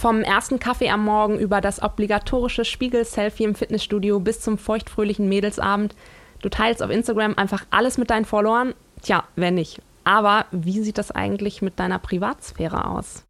Vom 0.00 0.22
ersten 0.22 0.60
Kaffee 0.60 0.90
am 0.90 1.04
Morgen 1.04 1.40
über 1.40 1.60
das 1.60 1.82
obligatorische 1.82 2.64
Spiegel-Selfie 2.64 3.42
im 3.42 3.56
Fitnessstudio 3.56 4.20
bis 4.20 4.40
zum 4.40 4.56
feuchtfröhlichen 4.56 5.28
Mädelsabend. 5.28 5.96
Du 6.40 6.48
teilst 6.48 6.84
auf 6.84 6.90
Instagram 6.90 7.36
einfach 7.36 7.66
alles 7.70 7.98
mit 7.98 8.08
deinen 8.08 8.24
Followern. 8.24 8.74
Tja, 9.02 9.24
wenn 9.34 9.56
nicht. 9.56 9.82
Aber 10.04 10.46
wie 10.52 10.82
sieht 10.82 10.98
das 10.98 11.10
eigentlich 11.10 11.62
mit 11.62 11.80
deiner 11.80 11.98
Privatsphäre 11.98 12.86
aus? 12.86 13.24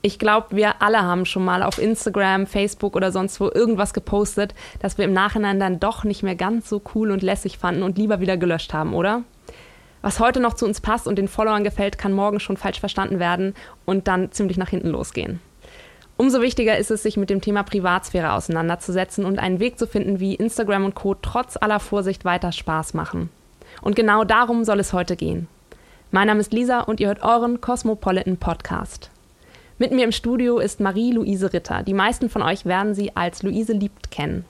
Ich 0.00 0.18
glaube, 0.18 0.56
wir 0.56 0.80
alle 0.80 1.02
haben 1.02 1.26
schon 1.26 1.44
mal 1.44 1.62
auf 1.62 1.76
Instagram, 1.76 2.46
Facebook 2.46 2.96
oder 2.96 3.12
sonst 3.12 3.38
wo 3.38 3.50
irgendwas 3.50 3.92
gepostet, 3.92 4.54
das 4.80 4.96
wir 4.96 5.04
im 5.04 5.12
Nachhinein 5.12 5.60
dann 5.60 5.78
doch 5.78 6.04
nicht 6.04 6.22
mehr 6.22 6.36
ganz 6.36 6.70
so 6.70 6.80
cool 6.94 7.10
und 7.10 7.22
lässig 7.22 7.58
fanden 7.58 7.82
und 7.82 7.98
lieber 7.98 8.20
wieder 8.20 8.38
gelöscht 8.38 8.72
haben, 8.72 8.94
oder? 8.94 9.24
Was 10.02 10.20
heute 10.20 10.40
noch 10.40 10.54
zu 10.54 10.64
uns 10.64 10.80
passt 10.80 11.06
und 11.06 11.16
den 11.16 11.28
Followern 11.28 11.64
gefällt, 11.64 11.98
kann 11.98 12.12
morgen 12.12 12.40
schon 12.40 12.56
falsch 12.56 12.80
verstanden 12.80 13.18
werden 13.18 13.54
und 13.84 14.08
dann 14.08 14.30
ziemlich 14.32 14.56
nach 14.56 14.68
hinten 14.68 14.88
losgehen. 14.88 15.40
Umso 16.16 16.40
wichtiger 16.40 16.76
ist 16.76 16.90
es, 16.90 17.02
sich 17.02 17.16
mit 17.16 17.30
dem 17.30 17.40
Thema 17.40 17.62
Privatsphäre 17.62 18.32
auseinanderzusetzen 18.32 19.24
und 19.24 19.38
einen 19.38 19.60
Weg 19.60 19.78
zu 19.78 19.86
finden, 19.86 20.18
wie 20.18 20.34
Instagram 20.34 20.84
und 20.84 20.94
Co. 20.94 21.14
trotz 21.14 21.56
aller 21.56 21.78
Vorsicht 21.78 22.24
weiter 22.24 22.50
Spaß 22.50 22.94
machen. 22.94 23.30
Und 23.82 23.94
genau 23.94 24.24
darum 24.24 24.64
soll 24.64 24.80
es 24.80 24.92
heute 24.92 25.14
gehen. 25.14 25.46
Mein 26.10 26.26
Name 26.26 26.40
ist 26.40 26.52
Lisa 26.52 26.80
und 26.80 27.00
ihr 27.00 27.08
hört 27.08 27.22
euren 27.22 27.60
Cosmopolitan 27.60 28.36
Podcast. 28.36 29.10
Mit 29.78 29.92
mir 29.92 30.02
im 30.04 30.10
Studio 30.10 30.58
ist 30.58 30.80
Marie-Louise 30.80 31.52
Ritter. 31.52 31.84
Die 31.84 31.94
meisten 31.94 32.28
von 32.28 32.42
euch 32.42 32.66
werden 32.66 32.94
sie 32.94 33.14
als 33.14 33.44
Luise 33.44 33.74
Liebt 33.74 34.10
kennen. 34.10 34.44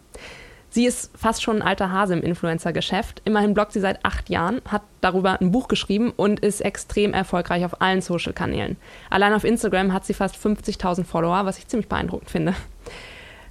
Sie 0.71 0.85
ist 0.85 1.17
fast 1.17 1.43
schon 1.43 1.57
ein 1.57 1.67
alter 1.67 1.91
Hase 1.91 2.15
im 2.15 2.23
Influencer-Geschäft. 2.23 3.23
Immerhin 3.25 3.55
bloggt 3.55 3.73
sie 3.73 3.81
seit 3.81 4.05
acht 4.05 4.29
Jahren, 4.29 4.61
hat 4.69 4.83
darüber 5.01 5.41
ein 5.41 5.51
Buch 5.51 5.69
geschrieben 5.69 6.13
und 6.15 6.41
ist 6.41 6.61
extrem 6.61 7.15
erfolgreich 7.15 7.65
auf 7.65 7.81
allen 7.81 8.03
Social-Kanälen. 8.03 8.77
Allein 9.09 9.33
auf 9.33 9.45
Instagram 9.45 9.93
hat 9.93 10.05
sie 10.05 10.15
fast 10.15 10.37
50.000 10.37 11.05
Follower, 11.05 11.47
was 11.47 11.59
ich 11.59 11.69
ziemlich 11.69 11.89
beeindruckend 11.89 12.31
finde. 12.31 12.55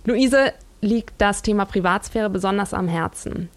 Luise 0.06 0.54
liegt 0.82 1.16
das 1.18 1.42
Thema 1.42 1.66
Privatsphäre 1.66 2.30
besonders 2.30 2.74
am 2.74 2.88
Herzen. 2.88 3.50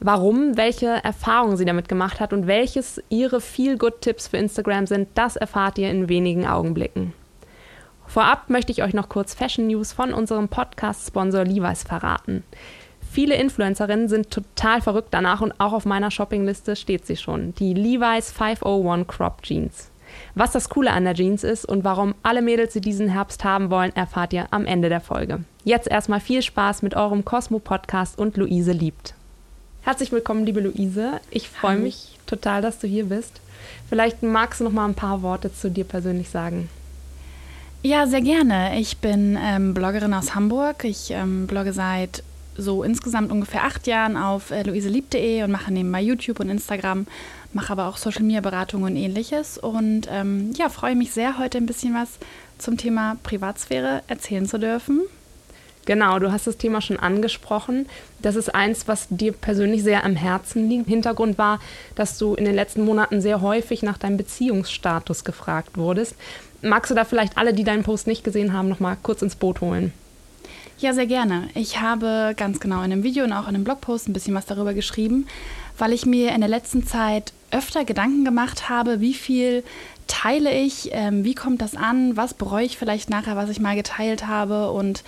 Warum, 0.00 0.56
welche 0.56 0.88
Erfahrungen 0.88 1.56
sie 1.56 1.64
damit 1.64 1.88
gemacht 1.88 2.18
hat 2.18 2.32
und 2.32 2.48
welches 2.48 3.00
ihre 3.08 3.40
Feel-Good-Tipps 3.40 4.28
für 4.28 4.38
Instagram 4.38 4.86
sind, 4.86 5.08
das 5.14 5.36
erfahrt 5.36 5.78
ihr 5.78 5.88
in 5.88 6.08
wenigen 6.08 6.46
Augenblicken. 6.46 7.12
Vorab 8.06 8.50
möchte 8.50 8.72
ich 8.72 8.82
euch 8.82 8.92
noch 8.92 9.08
kurz 9.08 9.34
Fashion 9.34 9.68
News 9.68 9.92
von 9.92 10.12
unserem 10.12 10.48
Podcast-Sponsor 10.48 11.44
Levi's 11.44 11.84
verraten. 11.84 12.44
Viele 13.14 13.36
Influencerinnen 13.36 14.08
sind 14.08 14.32
total 14.32 14.80
verrückt 14.82 15.10
danach 15.12 15.40
und 15.40 15.52
auch 15.60 15.72
auf 15.72 15.84
meiner 15.84 16.10
Shoppingliste 16.10 16.74
steht 16.74 17.06
sie 17.06 17.16
schon. 17.16 17.54
Die 17.54 17.72
Levi's 17.72 18.32
501 18.32 19.06
Crop 19.06 19.40
Jeans. 19.42 19.88
Was 20.34 20.50
das 20.50 20.68
Coole 20.68 20.90
an 20.90 21.04
der 21.04 21.14
Jeans 21.14 21.44
ist 21.44 21.64
und 21.64 21.84
warum 21.84 22.16
alle 22.24 22.42
Mädels 22.42 22.72
sie 22.72 22.80
diesen 22.80 23.08
Herbst 23.08 23.44
haben 23.44 23.70
wollen, 23.70 23.94
erfahrt 23.94 24.32
ihr 24.32 24.48
am 24.50 24.66
Ende 24.66 24.88
der 24.88 25.00
Folge. 25.00 25.44
Jetzt 25.62 25.86
erstmal 25.86 26.18
viel 26.18 26.42
Spaß 26.42 26.82
mit 26.82 26.96
eurem 26.96 27.24
Cosmo-Podcast 27.24 28.18
und 28.18 28.36
Luise 28.36 28.72
liebt. 28.72 29.14
Herzlich 29.82 30.10
willkommen, 30.10 30.44
liebe 30.44 30.58
Luise. 30.58 31.20
Ich 31.30 31.48
freue 31.48 31.76
mich 31.76 32.18
total, 32.26 32.62
dass 32.62 32.80
du 32.80 32.88
hier 32.88 33.04
bist. 33.04 33.40
Vielleicht 33.88 34.24
magst 34.24 34.58
du 34.58 34.64
noch 34.64 34.72
mal 34.72 34.86
ein 34.86 34.94
paar 34.94 35.22
Worte 35.22 35.54
zu 35.54 35.70
dir 35.70 35.84
persönlich 35.84 36.30
sagen. 36.30 36.68
Ja, 37.80 38.08
sehr 38.08 38.22
gerne. 38.22 38.76
Ich 38.80 38.98
bin 38.98 39.38
ähm, 39.40 39.72
Bloggerin 39.72 40.14
aus 40.14 40.34
Hamburg. 40.34 40.82
Ich 40.82 41.12
ähm, 41.12 41.46
blogge 41.46 41.72
seit 41.72 42.24
so 42.56 42.82
insgesamt 42.82 43.32
ungefähr 43.32 43.64
acht 43.64 43.86
Jahren 43.86 44.16
auf 44.16 44.50
äh, 44.50 44.62
luiselieb.de 44.62 45.42
und 45.42 45.50
mache 45.50 45.72
nebenbei 45.72 46.00
YouTube 46.00 46.40
und 46.40 46.50
Instagram, 46.50 47.06
mache 47.52 47.72
aber 47.72 47.88
auch 47.88 47.96
Social 47.96 48.22
Media 48.22 48.40
Beratung 48.40 48.82
und 48.82 48.96
ähnliches. 48.96 49.58
Und 49.58 50.08
ähm, 50.10 50.52
ja, 50.56 50.68
freue 50.68 50.96
mich 50.96 51.12
sehr, 51.12 51.38
heute 51.38 51.58
ein 51.58 51.66
bisschen 51.66 51.94
was 51.94 52.18
zum 52.58 52.76
Thema 52.76 53.16
Privatsphäre 53.22 54.02
erzählen 54.06 54.46
zu 54.46 54.58
dürfen. 54.58 55.02
Genau, 55.86 56.18
du 56.18 56.32
hast 56.32 56.46
das 56.46 56.56
Thema 56.56 56.80
schon 56.80 56.98
angesprochen. 56.98 57.86
Das 58.22 58.36
ist 58.36 58.54
eins, 58.54 58.88
was 58.88 59.06
dir 59.10 59.32
persönlich 59.32 59.82
sehr 59.82 60.04
am 60.04 60.16
Herzen 60.16 60.68
liegt. 60.68 60.88
Hintergrund 60.88 61.36
war, 61.36 61.60
dass 61.94 62.16
du 62.16 62.34
in 62.34 62.46
den 62.46 62.54
letzten 62.54 62.84
Monaten 62.84 63.20
sehr 63.20 63.42
häufig 63.42 63.82
nach 63.82 63.98
deinem 63.98 64.16
Beziehungsstatus 64.16 65.24
gefragt 65.24 65.76
wurdest. 65.76 66.16
Magst 66.62 66.90
du 66.90 66.94
da 66.94 67.04
vielleicht 67.04 67.36
alle, 67.36 67.52
die 67.52 67.64
deinen 67.64 67.82
Post 67.82 68.06
nicht 68.06 68.24
gesehen 68.24 68.54
haben, 68.54 68.68
noch 68.68 68.80
mal 68.80 68.96
kurz 69.02 69.20
ins 69.20 69.36
Boot 69.36 69.60
holen? 69.60 69.92
Ja, 70.84 70.92
sehr 70.92 71.06
gerne. 71.06 71.48
Ich 71.54 71.80
habe 71.80 72.34
ganz 72.36 72.60
genau 72.60 72.82
in 72.82 72.92
einem 72.92 73.04
Video 73.04 73.24
und 73.24 73.32
auch 73.32 73.48
in 73.48 73.54
einem 73.54 73.64
Blogpost 73.64 74.06
ein 74.06 74.12
bisschen 74.12 74.34
was 74.34 74.44
darüber 74.44 74.74
geschrieben, 74.74 75.26
weil 75.78 75.94
ich 75.94 76.04
mir 76.04 76.34
in 76.34 76.42
der 76.42 76.50
letzten 76.50 76.86
Zeit 76.86 77.32
öfter 77.50 77.86
Gedanken 77.86 78.22
gemacht 78.22 78.68
habe, 78.68 79.00
wie 79.00 79.14
viel 79.14 79.64
teile 80.08 80.52
ich, 80.52 80.90
ähm, 80.92 81.24
wie 81.24 81.34
kommt 81.34 81.62
das 81.62 81.74
an, 81.74 82.18
was 82.18 82.34
bereue 82.34 82.66
ich 82.66 82.76
vielleicht 82.76 83.08
nachher, 83.08 83.34
was 83.34 83.48
ich 83.48 83.60
mal 83.60 83.76
geteilt 83.76 84.26
habe 84.26 84.72
und 84.72 85.04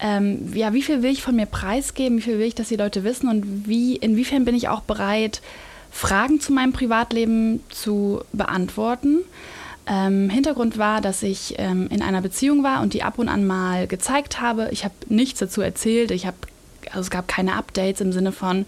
ähm, 0.00 0.50
ja, 0.54 0.72
wie 0.72 0.80
viel 0.80 1.02
will 1.02 1.12
ich 1.12 1.20
von 1.20 1.36
mir 1.36 1.44
preisgeben, 1.44 2.16
wie 2.16 2.22
viel 2.22 2.38
will 2.38 2.46
ich, 2.46 2.54
dass 2.54 2.68
die 2.68 2.76
Leute 2.76 3.04
wissen 3.04 3.28
und 3.28 3.68
wie, 3.68 3.96
inwiefern 3.96 4.46
bin 4.46 4.54
ich 4.54 4.70
auch 4.70 4.80
bereit, 4.80 5.42
Fragen 5.90 6.40
zu 6.40 6.54
meinem 6.54 6.72
Privatleben 6.72 7.60
zu 7.68 8.22
beantworten. 8.32 9.18
Ähm, 9.86 10.30
Hintergrund 10.30 10.78
war, 10.78 11.00
dass 11.00 11.22
ich 11.22 11.54
ähm, 11.58 11.88
in 11.90 12.02
einer 12.02 12.20
Beziehung 12.20 12.62
war 12.62 12.82
und 12.82 12.94
die 12.94 13.02
ab 13.02 13.18
und 13.18 13.28
an 13.28 13.44
mal 13.44 13.86
gezeigt 13.86 14.40
habe. 14.40 14.68
Ich 14.70 14.84
habe 14.84 14.94
nichts 15.08 15.40
dazu 15.40 15.60
erzählt. 15.60 16.10
Ich 16.10 16.26
habe, 16.26 16.36
also 16.88 17.00
es 17.00 17.10
gab 17.10 17.26
keine 17.26 17.54
Updates 17.54 18.00
im 18.00 18.12
Sinne 18.12 18.32
von, 18.32 18.66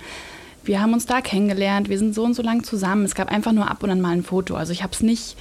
wir 0.65 0.81
haben 0.81 0.93
uns 0.93 1.07
da 1.07 1.21
kennengelernt, 1.21 1.89
wir 1.89 1.99
sind 1.99 2.15
so 2.15 2.25
und 2.25 2.35
so 2.35 2.43
lang 2.43 2.65
zusammen. 2.65 3.05
Es 3.05 3.15
gab 3.15 3.31
einfach 3.31 3.53
nur 3.53 3.71
ab 3.71 3.83
und 3.83 3.91
an 3.91 4.01
mal 4.01 4.11
ein 4.11 4.23
Foto. 4.25 4.57
Also 4.57 4.73
ich 4.73 4.83
habe 4.83 4.93
es 4.93 5.03
nicht 5.03 5.37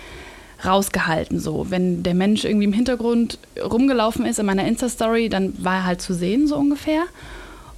rausgehalten. 0.66 1.40
So, 1.40 1.68
wenn 1.70 2.04
der 2.04 2.14
Mensch 2.14 2.46
irgendwie 2.46 2.66
im 2.66 2.74
Hintergrund 2.74 3.40
rumgelaufen 3.62 4.26
ist 4.26 4.40
in 4.40 4.46
meiner 4.46 4.66
Insta-Story, 4.66 5.30
dann 5.30 5.54
war 5.64 5.78
er 5.78 5.86
halt 5.86 6.02
zu 6.02 6.14
sehen 6.14 6.48
so 6.48 6.56
ungefähr. 6.58 7.04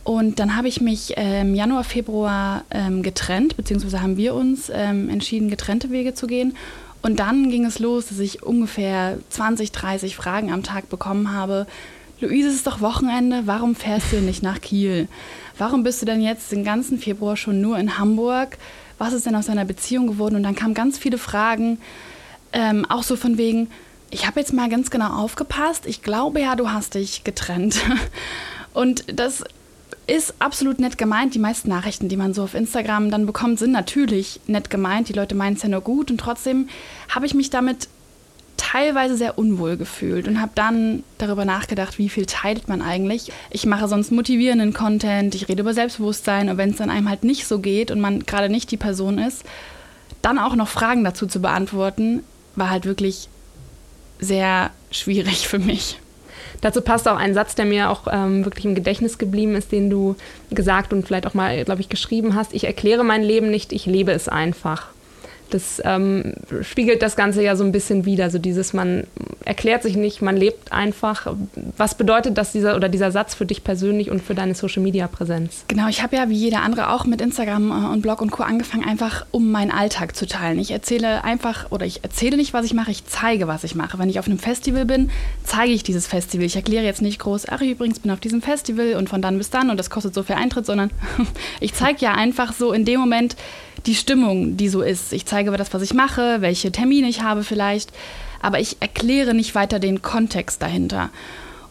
Und 0.04 0.40
dann 0.40 0.56
habe 0.56 0.68
ich 0.68 0.82
mich 0.82 1.14
ähm, 1.18 1.56
Januar, 1.56 1.84
Februar 1.84 2.64
ähm, 2.70 3.02
getrennt, 3.02 3.58
beziehungsweise 3.58 4.02
haben 4.02 4.18
wir 4.18 4.36
uns 4.36 4.72
ähm, 4.72 5.10
entschieden, 5.10 5.50
getrennte 5.50 5.90
Wege 5.90 6.14
zu 6.14 6.28
gehen. 6.28 6.56
Und 7.02 7.20
dann 7.20 7.50
ging 7.50 7.66
es 7.66 7.80
los, 7.80 8.08
dass 8.08 8.20
ich 8.20 8.44
ungefähr 8.44 9.20
20, 9.30 9.72
30 9.72 10.16
Fragen 10.16 10.52
am 10.52 10.64
Tag 10.64 10.90
bekommen 10.90 11.32
habe. 11.32 11.68
Luise, 12.20 12.48
es 12.48 12.56
ist 12.56 12.68
doch 12.68 12.82
Wochenende, 12.82 13.44
warum 13.46 13.76
fährst 13.76 14.12
du 14.12 14.22
nicht 14.22 14.42
nach 14.42 14.62
Kiel? 14.62 15.08
Warum 15.58 15.84
bist 15.84 16.02
du 16.02 16.06
denn 16.06 16.22
jetzt 16.22 16.52
den 16.52 16.64
ganzen 16.64 16.98
Februar 16.98 17.38
schon 17.38 17.62
nur 17.62 17.78
in 17.78 17.98
Hamburg? 17.98 18.58
Was 18.98 19.14
ist 19.14 19.26
denn 19.26 19.36
aus 19.36 19.48
deiner 19.48 19.66
Beziehung 19.66 20.08
geworden? 20.08 20.36
Und 20.36 20.44
dann 20.44 20.56
kamen 20.56 20.74
ganz 20.74 20.98
viele 20.98 21.18
Fragen, 21.18 21.80
ähm, 22.54 22.86
auch 22.86 23.04
so 23.04 23.16
von 23.16 23.38
wegen, 23.38 23.70
ich 24.12 24.26
habe 24.26 24.40
jetzt 24.40 24.54
mal 24.54 24.70
ganz 24.70 24.90
genau 24.90 25.10
aufgepasst, 25.10 25.86
ich 25.86 26.02
glaube 26.02 26.40
ja, 26.40 26.56
du 26.56 26.72
hast 26.72 26.96
dich 26.96 27.24
getrennt. 27.24 27.82
Und 28.74 29.06
das 29.08 29.44
ist 30.08 30.36
absolut 30.40 30.80
nett 30.80 30.98
gemeint. 30.98 31.34
Die 31.34 31.40
meisten 31.40 31.70
Nachrichten, 31.70 32.10
die 32.10 32.18
man 32.18 32.34
so 32.34 32.44
auf 32.44 32.54
Instagram 32.54 33.10
dann 33.10 33.26
bekommt, 33.26 33.60
sind 33.60 33.72
natürlich 33.72 34.40
nett 34.48 34.70
gemeint. 34.70 35.10
Die 35.10 35.14
Leute 35.14 35.36
meinen 35.36 35.56
es 35.56 35.64
ja 35.64 35.70
nur 35.70 35.82
gut. 35.82 36.12
Und 36.12 36.20
trotzdem 36.20 36.70
habe 37.10 37.26
ich 37.26 37.34
mich 37.34 37.50
damit 37.50 37.88
teilweise 38.58 39.18
sehr 39.18 39.38
unwohl 39.38 39.78
gefühlt 39.78 40.28
und 40.28 40.42
habe 40.42 40.52
dann 40.56 41.04
darüber 41.18 41.46
nachgedacht, 41.46 41.98
wie 41.98 42.10
viel 42.10 42.26
teilt 42.26 42.68
man 42.68 42.82
eigentlich. 42.82 43.32
Ich 43.50 43.66
mache 43.66 43.88
sonst 43.88 44.12
motivierenden 44.12 44.74
Content, 44.74 45.36
ich 45.36 45.50
rede 45.50 45.62
über 45.62 45.74
Selbstbewusstsein 45.74 46.50
und 46.50 46.58
wenn 46.58 46.70
es 46.70 46.78
dann 46.78 46.90
einem 46.90 47.10
halt 47.10 47.24
nicht 47.24 47.48
so 47.48 47.60
geht 47.60 47.92
und 47.92 48.00
man 48.00 48.26
gerade 48.26 48.50
nicht 48.50 48.72
die 48.72 48.78
Person 48.78 49.18
ist, 49.18 49.44
dann 50.22 50.40
auch 50.40 50.56
noch 50.56 50.68
Fragen 50.68 51.04
dazu 51.04 51.28
zu 51.28 51.42
beantworten, 51.42 52.24
war 52.56 52.70
halt 52.70 52.86
wirklich 52.86 53.30
sehr 54.20 54.72
schwierig 54.90 55.48
für 55.48 55.60
mich. 55.60 56.00
Dazu 56.62 56.82
passt 56.82 57.08
auch 57.08 57.18
ein 57.18 57.34
Satz, 57.34 57.56
der 57.56 57.66
mir 57.66 57.90
auch 57.90 58.08
ähm, 58.12 58.46
wirklich 58.46 58.66
im 58.66 58.76
Gedächtnis 58.76 59.18
geblieben 59.18 59.56
ist, 59.56 59.72
den 59.72 59.90
du 59.90 60.16
gesagt 60.52 60.94
und 60.94 61.06
vielleicht 61.06 61.28
auch 61.28 61.34
mal, 61.34 61.64
glaube 61.64 61.82
ich, 61.82 61.90
geschrieben 61.90 62.36
hast. 62.36 62.54
Ich 62.54 62.66
erkläre 62.66 63.04
mein 63.04 63.24
Leben 63.24 63.50
nicht, 63.50 63.74
ich 63.74 63.86
lebe 63.86 64.12
es 64.12 64.28
einfach 64.28 64.88
das 65.50 65.82
ähm, 65.86 66.34
spiegelt 66.62 67.02
das 67.02 67.16
Ganze 67.16 67.44
ja 67.44 67.56
so 67.56 67.64
ein 67.64 67.72
bisschen 67.72 68.06
wider. 68.06 68.30
So 68.30 68.40
dieses, 68.40 68.74
man 68.74 69.06
erklärt 69.44 69.84
sich 69.84 69.96
nicht, 69.96 70.22
man 70.22 70.36
lebt 70.36 70.72
einfach. 70.72 71.34
Was 71.78 71.96
bedeutet 71.96 72.38
das 72.38 72.52
dieser 72.52 72.76
oder 72.76 72.90
dieser 72.90 73.12
Satz 73.12 73.36
für 73.36 73.46
dich 73.46 73.64
persönlich 73.64 74.10
und 74.10 74.22
für 74.22 74.36
deine 74.36 74.56
Social 74.56 74.82
Media 74.82 75.08
Präsenz? 75.08 75.66
Genau, 75.68 75.88
ich 75.88 76.02
habe 76.04 76.16
ja 76.16 76.30
wie 76.30 76.36
jeder 76.36 76.62
andere 76.62 76.90
auch 76.90 77.06
mit 77.06 77.22
Instagram 77.22 77.72
äh, 77.72 77.94
und 77.94 78.02
Blog 78.02 78.22
und 78.22 78.32
Co. 78.32 78.44
angefangen, 78.44 78.84
einfach 78.84 79.26
um 79.32 79.52
meinen 79.52 79.72
Alltag 79.72 80.16
zu 80.16 80.26
teilen. 80.26 80.60
Ich 80.60 80.72
erzähle 80.72 81.24
einfach 81.24 81.72
oder 81.72 81.86
ich 81.86 82.04
erzähle 82.04 82.38
nicht, 82.38 82.54
was 82.54 82.66
ich 82.66 82.74
mache, 82.74 82.92
ich 82.92 83.06
zeige, 83.06 83.48
was 83.48 83.64
ich 83.64 83.76
mache. 83.76 84.00
Wenn 84.00 84.10
ich 84.10 84.20
auf 84.20 84.28
einem 84.28 84.40
Festival 84.40 84.86
bin, 84.86 85.12
zeige 85.44 85.72
ich 85.72 85.84
dieses 85.84 86.08
Festival. 86.08 86.46
Ich 86.46 86.56
erkläre 86.56 86.86
jetzt 86.86 87.02
nicht 87.02 87.20
groß, 87.20 87.48
ach, 87.50 87.62
ich 87.62 87.72
übrigens 87.72 88.00
bin 88.00 88.12
auf 88.12 88.20
diesem 88.20 88.42
Festival 88.42 88.96
und 88.96 89.10
von 89.10 89.22
dann 89.22 89.38
bis 89.38 89.50
dann 89.50 89.70
und 89.70 89.78
das 89.78 89.90
kostet 89.90 90.14
so 90.14 90.24
viel 90.24 90.36
Eintritt, 90.36 90.66
sondern 90.66 90.92
ich 91.60 91.74
zeige 91.74 92.00
ja 92.00 92.14
einfach 92.14 92.54
so 92.54 92.74
in 92.74 92.86
dem 92.86 93.00
Moment, 93.00 93.36
die 93.86 93.96
Stimmung, 93.96 94.58
die 94.58 94.70
so 94.70 94.82
ist. 94.82 95.14
Ich 95.14 95.26
zeige 95.26 95.52
das, 95.52 95.74
was 95.74 95.82
ich 95.82 95.94
mache, 95.94 96.42
welche 96.42 96.72
Termine 96.72 97.08
ich 97.08 97.22
habe 97.22 97.44
vielleicht, 97.44 97.92
aber 98.42 98.60
ich 98.60 98.78
erkläre 98.80 99.34
nicht 99.34 99.56
weiter 99.56 99.80
den 99.80 100.02
Kontext 100.02 100.62
dahinter. 100.62 101.10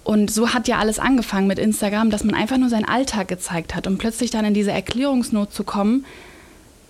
Und 0.05 0.31
so 0.31 0.53
hat 0.53 0.69
ja 0.69 0.79
alles 0.79 0.99
angefangen 0.99 1.47
mit 1.47 1.59
Instagram, 1.59 2.11
dass 2.11 2.25
man 2.25 2.35
einfach 2.35 2.59
nur 2.59 2.69
seinen 2.69 2.85
Alltag 2.85 3.29
gezeigt 3.29 3.75
hat 3.75 3.87
und 3.87 3.99
plötzlich 3.99 4.31
dann 4.31 4.45
in 4.45 4.55
diese 4.55 4.71
Erklärungsnot 4.71 5.53
zu 5.53 5.65
kommen, 5.65 6.05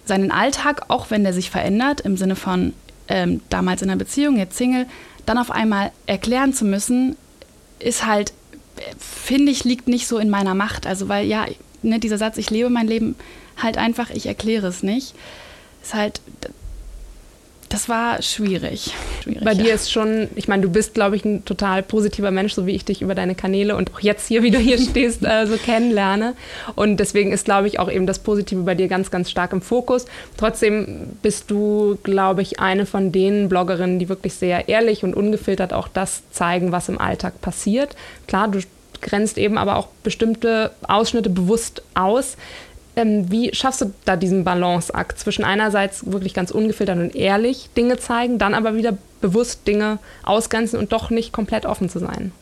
seinen 0.04 0.30
Alltag, 0.30 0.86
auch 0.88 1.10
wenn 1.10 1.22
der 1.22 1.32
sich 1.32 1.50
verändert, 1.50 2.00
im 2.00 2.16
Sinne 2.16 2.36
von, 2.36 2.72
ähm, 3.08 3.40
damals 3.50 3.82
in 3.82 3.88
einer 3.88 3.98
Beziehung, 3.98 4.36
jetzt 4.36 4.56
Single, 4.56 4.86
dann 5.26 5.38
auf 5.38 5.50
einmal 5.50 5.92
erklären 6.06 6.52
zu 6.52 6.64
müssen, 6.64 7.16
ist 7.78 8.04
halt, 8.04 8.32
finde 8.98 9.52
ich, 9.52 9.64
liegt 9.64 9.88
nicht 9.88 10.08
so 10.08 10.18
in 10.18 10.28
meiner 10.28 10.54
Macht. 10.54 10.86
Also, 10.86 11.08
weil 11.08 11.26
ja, 11.26 11.46
ne, 11.82 12.00
dieser 12.00 12.18
Satz, 12.18 12.36
ich 12.36 12.50
lebe 12.50 12.68
mein 12.68 12.88
Leben 12.88 13.14
halt 13.56 13.78
einfach, 13.78 14.10
ich 14.10 14.26
erkläre 14.26 14.66
es 14.66 14.82
nicht, 14.82 15.14
ist 15.82 15.94
halt, 15.94 16.20
das 17.74 17.88
war 17.88 18.22
schwierig. 18.22 18.94
schwierig 19.22 19.42
Bei 19.42 19.54
dir 19.54 19.74
ist 19.74 19.90
schon, 19.90 20.28
ich 20.36 20.46
meine, 20.46 20.62
du 20.62 20.70
bist, 20.70 20.94
glaube 20.94 21.16
ich, 21.16 21.24
ein 21.24 21.44
total 21.44 21.82
positiver 21.82 22.30
Mensch, 22.30 22.54
so 22.54 22.66
wie 22.66 22.70
ich 22.72 22.84
dich 22.84 23.02
über 23.02 23.16
deine 23.16 23.34
Kanäle 23.34 23.74
und 23.74 23.92
auch 23.92 23.98
jetzt 23.98 24.28
hier, 24.28 24.44
wie 24.44 24.52
du 24.52 24.58
hier 24.58 24.78
stehst, 24.78 25.24
äh, 25.24 25.46
so 25.46 25.56
kennenlerne. 25.56 26.34
Und 26.76 26.98
deswegen 26.98 27.32
ist, 27.32 27.46
glaube 27.46 27.66
ich, 27.66 27.80
auch 27.80 27.90
eben 27.90 28.06
das 28.06 28.20
Positive 28.20 28.62
bei 28.62 28.76
dir 28.76 28.86
ganz, 28.86 29.10
ganz 29.10 29.28
stark 29.28 29.52
im 29.52 29.60
Fokus. 29.60 30.04
Trotzdem 30.36 31.16
bist 31.20 31.50
du, 31.50 31.98
glaube 32.04 32.42
ich, 32.42 32.60
eine 32.60 32.86
von 32.86 33.10
den 33.10 33.48
Bloggerinnen, 33.48 33.98
die 33.98 34.08
wirklich 34.08 34.34
sehr 34.34 34.68
ehrlich 34.68 35.02
und 35.02 35.14
ungefiltert 35.14 35.72
auch 35.72 35.88
das 35.88 36.22
zeigen, 36.30 36.70
was 36.70 36.88
im 36.88 37.00
Alltag 37.00 37.40
passiert. 37.40 37.96
Klar, 38.28 38.48
du 38.48 38.60
grenzt 39.00 39.36
eben 39.36 39.58
aber 39.58 39.76
auch 39.76 39.88
bestimmte 40.04 40.70
Ausschnitte 40.86 41.28
bewusst 41.28 41.82
aus. 41.94 42.36
Ähm, 42.96 43.30
wie 43.30 43.54
schaffst 43.54 43.80
du 43.80 43.92
da 44.04 44.16
diesen 44.16 44.44
Balanceakt 44.44 45.18
zwischen 45.18 45.44
einerseits 45.44 46.10
wirklich 46.10 46.34
ganz 46.34 46.50
ungefiltert 46.50 46.98
und 46.98 47.16
ehrlich 47.16 47.70
Dinge 47.76 47.98
zeigen, 47.98 48.38
dann 48.38 48.54
aber 48.54 48.76
wieder 48.76 48.96
bewusst 49.20 49.66
Dinge 49.66 49.98
ausgrenzen 50.22 50.78
und 50.78 50.92
doch 50.92 51.10
nicht 51.10 51.32
komplett 51.32 51.66
offen 51.66 51.88
zu 51.88 51.98
sein? 51.98 52.32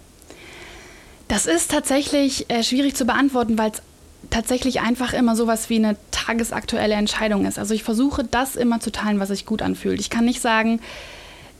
Das 1.29 1.47
ist 1.47 1.71
tatsächlich 1.71 2.51
äh, 2.51 2.63
schwierig 2.63 2.95
zu 2.95 3.07
beantworten, 3.07 3.57
weil 3.57 3.71
es 3.71 3.83
tatsächlich 4.29 4.81
einfach 4.81 5.15
immer 5.15 5.37
sowas 5.37 5.71
wie 5.71 5.77
eine 5.77 5.97
tagesaktuelle 6.11 6.95
Entscheidung 6.95 7.47
ist. 7.47 7.59
Also 7.59 7.75
ich 7.75 7.83
versuche 7.83 8.25
das 8.25 8.57
immer 8.57 8.81
zu 8.81 8.93
teilen, 8.93 9.21
was 9.21 9.29
sich 9.29 9.47
gut 9.47 9.63
anfühlt. 9.63 10.01
Ich 10.01 10.11
kann 10.11 10.25
nicht 10.25 10.41
sagen, 10.41 10.81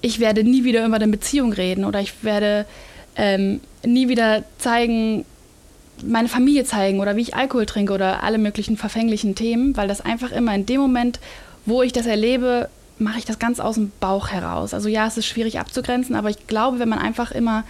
ich 0.01 0.21
werde 0.21 0.45
nie 0.45 0.65
wieder 0.65 0.85
über 0.85 0.97
eine 0.97 1.09
Beziehung 1.09 1.53
reden 1.53 1.85
oder 1.85 2.01
ich 2.01 2.23
werde 2.23 2.67
ähm, 3.17 3.61
nie 3.85 4.09
wieder 4.09 4.45
zeigen, 4.59 5.25
meine 6.03 6.29
Familie 6.29 6.65
zeigen 6.65 7.01
oder 7.01 7.17
wie 7.17 7.23
ich 7.23 7.35
Alkohol 7.35 7.67
trinke 7.67 7.93
oder 7.93 8.23
alle 8.23 8.39
möglichen 8.39 8.77
verfänglichen 8.77 9.35
Themen, 9.35 9.77
weil 9.77 9.89
das 9.89 10.01
einfach 10.01 10.33
immer 10.33 10.55
in 10.55 10.67
dem 10.67 10.81
Moment, 10.81 11.21
wo 11.67 11.83
ich 11.83 11.93
das 11.93 12.07
erlebe, 12.07 12.69
mache 12.99 13.19
ich 13.19 13.25
das 13.25 13.39
ganz 13.39 13.61
aus 13.61 13.77
dem 13.77 13.93
Bauch 14.01 14.29
heraus. 14.29 14.75
Also 14.75 14.89
ja, 14.89 15.07
es 15.07 15.17
ist 15.17 15.27
schwierig 15.27 15.59
abzugrenzen, 15.59 16.15
aber 16.15 16.31
ich 16.31 16.47
glaube, 16.47 16.79
wenn 16.79 16.89
man 16.89 16.99
einfach 16.99 17.33
immer 17.33 17.65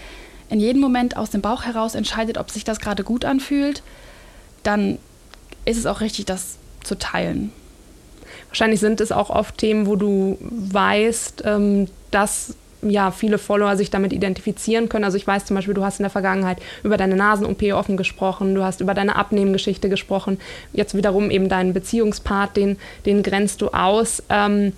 in 0.50 0.60
jedem 0.60 0.82
Moment 0.82 1.16
aus 1.16 1.30
dem 1.30 1.40
Bauch 1.40 1.64
heraus 1.64 1.94
entscheidet, 1.94 2.38
ob 2.38 2.50
sich 2.50 2.64
das 2.64 2.80
gerade 2.80 3.04
gut 3.04 3.24
anfühlt, 3.24 3.82
dann 4.62 4.98
ist 5.64 5.78
es 5.78 5.86
auch 5.86 6.00
richtig, 6.00 6.26
das 6.26 6.56
zu 6.82 6.98
teilen. 6.98 7.52
Wahrscheinlich 8.48 8.80
sind 8.80 9.00
es 9.00 9.12
auch 9.12 9.30
oft 9.30 9.56
Themen, 9.58 9.86
wo 9.86 9.96
du 9.96 10.36
weißt, 10.40 11.42
ähm, 11.46 11.88
dass 12.10 12.54
ja, 12.82 13.10
viele 13.10 13.38
Follower 13.38 13.76
sich 13.76 13.90
damit 13.90 14.12
identifizieren 14.12 14.88
können. 14.88 15.04
Also 15.04 15.16
ich 15.16 15.26
weiß 15.26 15.44
zum 15.44 15.56
Beispiel, 15.56 15.74
du 15.74 15.84
hast 15.84 16.00
in 16.00 16.04
der 16.04 16.10
Vergangenheit 16.10 16.58
über 16.82 16.96
deine 16.96 17.16
Nasen-OP 17.16 17.62
offen 17.72 17.96
gesprochen, 17.96 18.54
du 18.54 18.64
hast 18.64 18.80
über 18.80 18.94
deine 18.94 19.16
Abnehmgeschichte 19.16 19.88
gesprochen, 19.88 20.38
jetzt 20.72 20.96
wiederum 20.96 21.30
eben 21.30 21.48
deinen 21.48 21.72
Beziehungspart, 21.72 22.56
den, 22.56 22.78
den 23.06 23.22
grenzt 23.22 23.62
du 23.62 23.68
aus. 23.68 24.22
Ähm, 24.28 24.72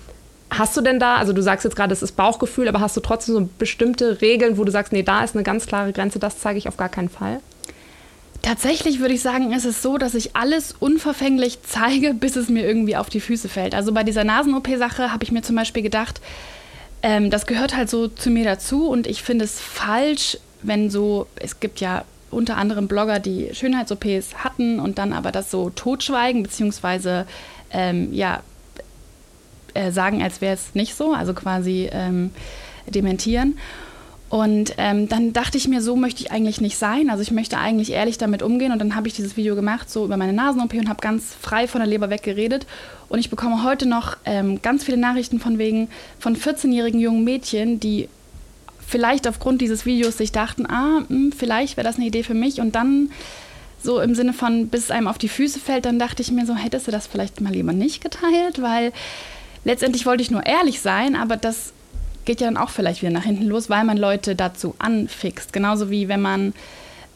hast 0.50 0.76
du 0.76 0.80
denn 0.82 1.00
da, 1.00 1.16
also 1.16 1.32
du 1.32 1.42
sagst 1.42 1.64
jetzt 1.64 1.76
gerade, 1.76 1.92
es 1.92 2.02
ist 2.02 2.12
Bauchgefühl, 2.12 2.68
aber 2.68 2.80
hast 2.80 2.96
du 2.96 3.00
trotzdem 3.00 3.34
so 3.34 3.48
bestimmte 3.58 4.20
Regeln, 4.20 4.58
wo 4.58 4.64
du 4.64 4.70
sagst, 4.70 4.92
nee, 4.92 5.02
da 5.02 5.24
ist 5.24 5.34
eine 5.34 5.42
ganz 5.42 5.66
klare 5.66 5.92
Grenze, 5.92 6.18
das 6.18 6.38
zeige 6.38 6.58
ich 6.58 6.68
auf 6.68 6.76
gar 6.76 6.88
keinen 6.90 7.08
Fall? 7.08 7.40
Tatsächlich 8.42 9.00
würde 9.00 9.14
ich 9.14 9.22
sagen, 9.22 9.52
ist 9.52 9.64
es 9.64 9.80
so, 9.80 9.96
dass 9.96 10.14
ich 10.14 10.36
alles 10.36 10.74
unverfänglich 10.78 11.60
zeige, 11.62 12.12
bis 12.12 12.36
es 12.36 12.50
mir 12.50 12.66
irgendwie 12.66 12.94
auf 12.94 13.08
die 13.08 13.20
Füße 13.20 13.48
fällt. 13.48 13.74
Also 13.74 13.92
bei 13.92 14.04
dieser 14.04 14.22
Nasen-OP-Sache 14.22 15.10
habe 15.12 15.24
ich 15.24 15.32
mir 15.32 15.40
zum 15.40 15.56
Beispiel 15.56 15.82
gedacht, 15.82 16.20
ähm, 17.04 17.28
das 17.28 17.44
gehört 17.44 17.76
halt 17.76 17.90
so 17.90 18.08
zu 18.08 18.30
mir 18.30 18.44
dazu 18.44 18.88
und 18.88 19.06
ich 19.06 19.22
finde 19.22 19.44
es 19.44 19.60
falsch, 19.60 20.38
wenn 20.62 20.88
so, 20.88 21.26
es 21.36 21.60
gibt 21.60 21.80
ja 21.80 22.04
unter 22.30 22.56
anderem 22.56 22.88
Blogger, 22.88 23.20
die 23.20 23.50
Schönheits-OPs 23.52 24.36
hatten 24.42 24.80
und 24.80 24.96
dann 24.96 25.12
aber 25.12 25.30
das 25.30 25.50
so 25.50 25.68
totschweigen, 25.68 26.42
beziehungsweise 26.42 27.26
ähm, 27.70 28.10
ja, 28.14 28.42
äh, 29.74 29.90
sagen, 29.90 30.22
als 30.22 30.40
wäre 30.40 30.54
es 30.54 30.74
nicht 30.74 30.94
so, 30.94 31.12
also 31.12 31.34
quasi 31.34 31.90
ähm, 31.92 32.30
dementieren. 32.86 33.58
Und 34.30 34.74
ähm, 34.78 35.08
dann 35.08 35.32
dachte 35.32 35.58
ich 35.58 35.68
mir, 35.68 35.80
so 35.80 35.96
möchte 35.96 36.22
ich 36.22 36.32
eigentlich 36.32 36.60
nicht 36.60 36.76
sein. 36.76 37.10
Also 37.10 37.22
ich 37.22 37.30
möchte 37.30 37.58
eigentlich 37.58 37.92
ehrlich 37.92 38.18
damit 38.18 38.42
umgehen. 38.42 38.72
Und 38.72 38.78
dann 38.78 38.96
habe 38.96 39.06
ich 39.06 39.14
dieses 39.14 39.36
Video 39.36 39.54
gemacht, 39.54 39.90
so 39.90 40.04
über 40.04 40.16
meine 40.16 40.32
Nasen-OP 40.32 40.74
und 40.74 40.88
habe 40.88 41.00
ganz 41.00 41.34
frei 41.40 41.68
von 41.68 41.80
der 41.80 41.86
Leber 41.86 42.10
weggeredet. 42.10 42.66
Und 43.08 43.18
ich 43.18 43.30
bekomme 43.30 43.62
heute 43.62 43.86
noch 43.86 44.16
ähm, 44.24 44.60
ganz 44.62 44.84
viele 44.84 44.96
Nachrichten 44.96 45.38
von 45.38 45.58
wegen 45.58 45.88
von 46.18 46.36
14-jährigen 46.36 46.98
jungen 47.00 47.22
Mädchen, 47.22 47.78
die 47.78 48.08
vielleicht 48.86 49.28
aufgrund 49.28 49.60
dieses 49.60 49.86
Videos 49.86 50.18
sich 50.18 50.32
dachten, 50.32 50.66
ah, 50.66 51.00
mh, 51.00 51.08
hm, 51.08 51.32
vielleicht 51.32 51.76
wäre 51.76 51.86
das 51.86 51.96
eine 51.96 52.06
Idee 52.06 52.22
für 52.22 52.34
mich. 52.34 52.60
Und 52.60 52.74
dann 52.74 53.10
so 53.82 54.00
im 54.00 54.14
Sinne 54.14 54.32
von, 54.32 54.68
bis 54.68 54.84
es 54.84 54.90
einem 54.90 55.08
auf 55.08 55.18
die 55.18 55.28
Füße 55.28 55.60
fällt, 55.60 55.84
dann 55.84 55.98
dachte 55.98 56.22
ich 56.22 56.32
mir 56.32 56.46
so, 56.46 56.54
hättest 56.54 56.86
du 56.86 56.90
das 56.90 57.06
vielleicht 57.06 57.40
mal 57.40 57.52
lieber 57.52 57.72
nicht 57.72 58.02
geteilt, 58.02 58.60
weil 58.60 58.92
letztendlich 59.64 60.06
wollte 60.06 60.22
ich 60.22 60.30
nur 60.30 60.44
ehrlich 60.44 60.80
sein, 60.80 61.14
aber 61.14 61.36
das 61.36 61.72
geht 62.24 62.40
ja 62.40 62.46
dann 62.46 62.56
auch 62.56 62.70
vielleicht 62.70 63.02
wieder 63.02 63.12
nach 63.12 63.24
hinten 63.24 63.44
los, 63.44 63.70
weil 63.70 63.84
man 63.84 63.96
Leute 63.96 64.34
dazu 64.34 64.74
anfixt. 64.78 65.52
Genauso 65.52 65.90
wie 65.90 66.08
wenn 66.08 66.20
man, 66.20 66.54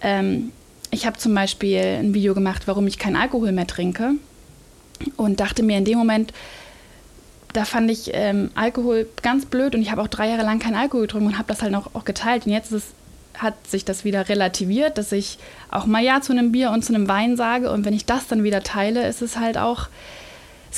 ähm, 0.01 0.53
ich 0.91 1.07
habe 1.07 1.19
zum 1.19 1.35
Beispiel 1.35 1.79
ein 1.79 2.15
Video 2.15 2.35
gemacht, 2.35 2.63
warum 2.67 2.87
ich 2.87 2.99
keinen 2.99 3.17
Alkohol 3.17 3.53
mehr 3.53 3.67
trinke 3.67 4.13
und 5.17 5.41
dachte 5.41 5.63
mir 5.63 5.79
in 5.79 5.85
dem 5.85 5.99
Moment, 5.99 6.33
da 7.53 7.65
fand 7.65 7.91
ich 7.91 8.11
ähm, 8.13 8.51
Alkohol 8.55 9.07
ganz 9.23 9.47
blöd 9.47 9.75
und 9.75 9.83
ich 9.83 9.91
habe 9.91 10.03
auch 10.03 10.09
drei 10.09 10.29
Jahre 10.29 10.43
lang 10.43 10.59
keinen 10.59 10.77
Alkohol 10.77 11.03
getrunken 11.03 11.29
und 11.29 11.39
habe 11.39 11.49
das 11.49 11.63
halt 11.63 11.75
auch, 11.75 11.95
auch 11.95 12.05
geteilt. 12.05 12.47
Und 12.47 12.53
jetzt 12.53 12.73
es, 12.73 12.93
hat 13.35 13.67
sich 13.67 13.85
das 13.85 14.05
wieder 14.05 14.29
relativiert, 14.29 14.99
dass 14.99 15.13
ich 15.13 15.39
auch 15.71 15.87
mal 15.87 16.03
Ja 16.03 16.21
zu 16.21 16.33
einem 16.33 16.53
Bier 16.53 16.71
und 16.71 16.85
zu 16.85 16.95
einem 16.95 17.09
Wein 17.09 17.37
sage. 17.37 17.71
Und 17.71 17.85
wenn 17.85 17.95
ich 17.95 18.05
das 18.05 18.27
dann 18.27 18.43
wieder 18.43 18.63
teile, 18.63 19.07
ist 19.07 19.23
es 19.23 19.39
halt 19.39 19.57
auch 19.57 19.89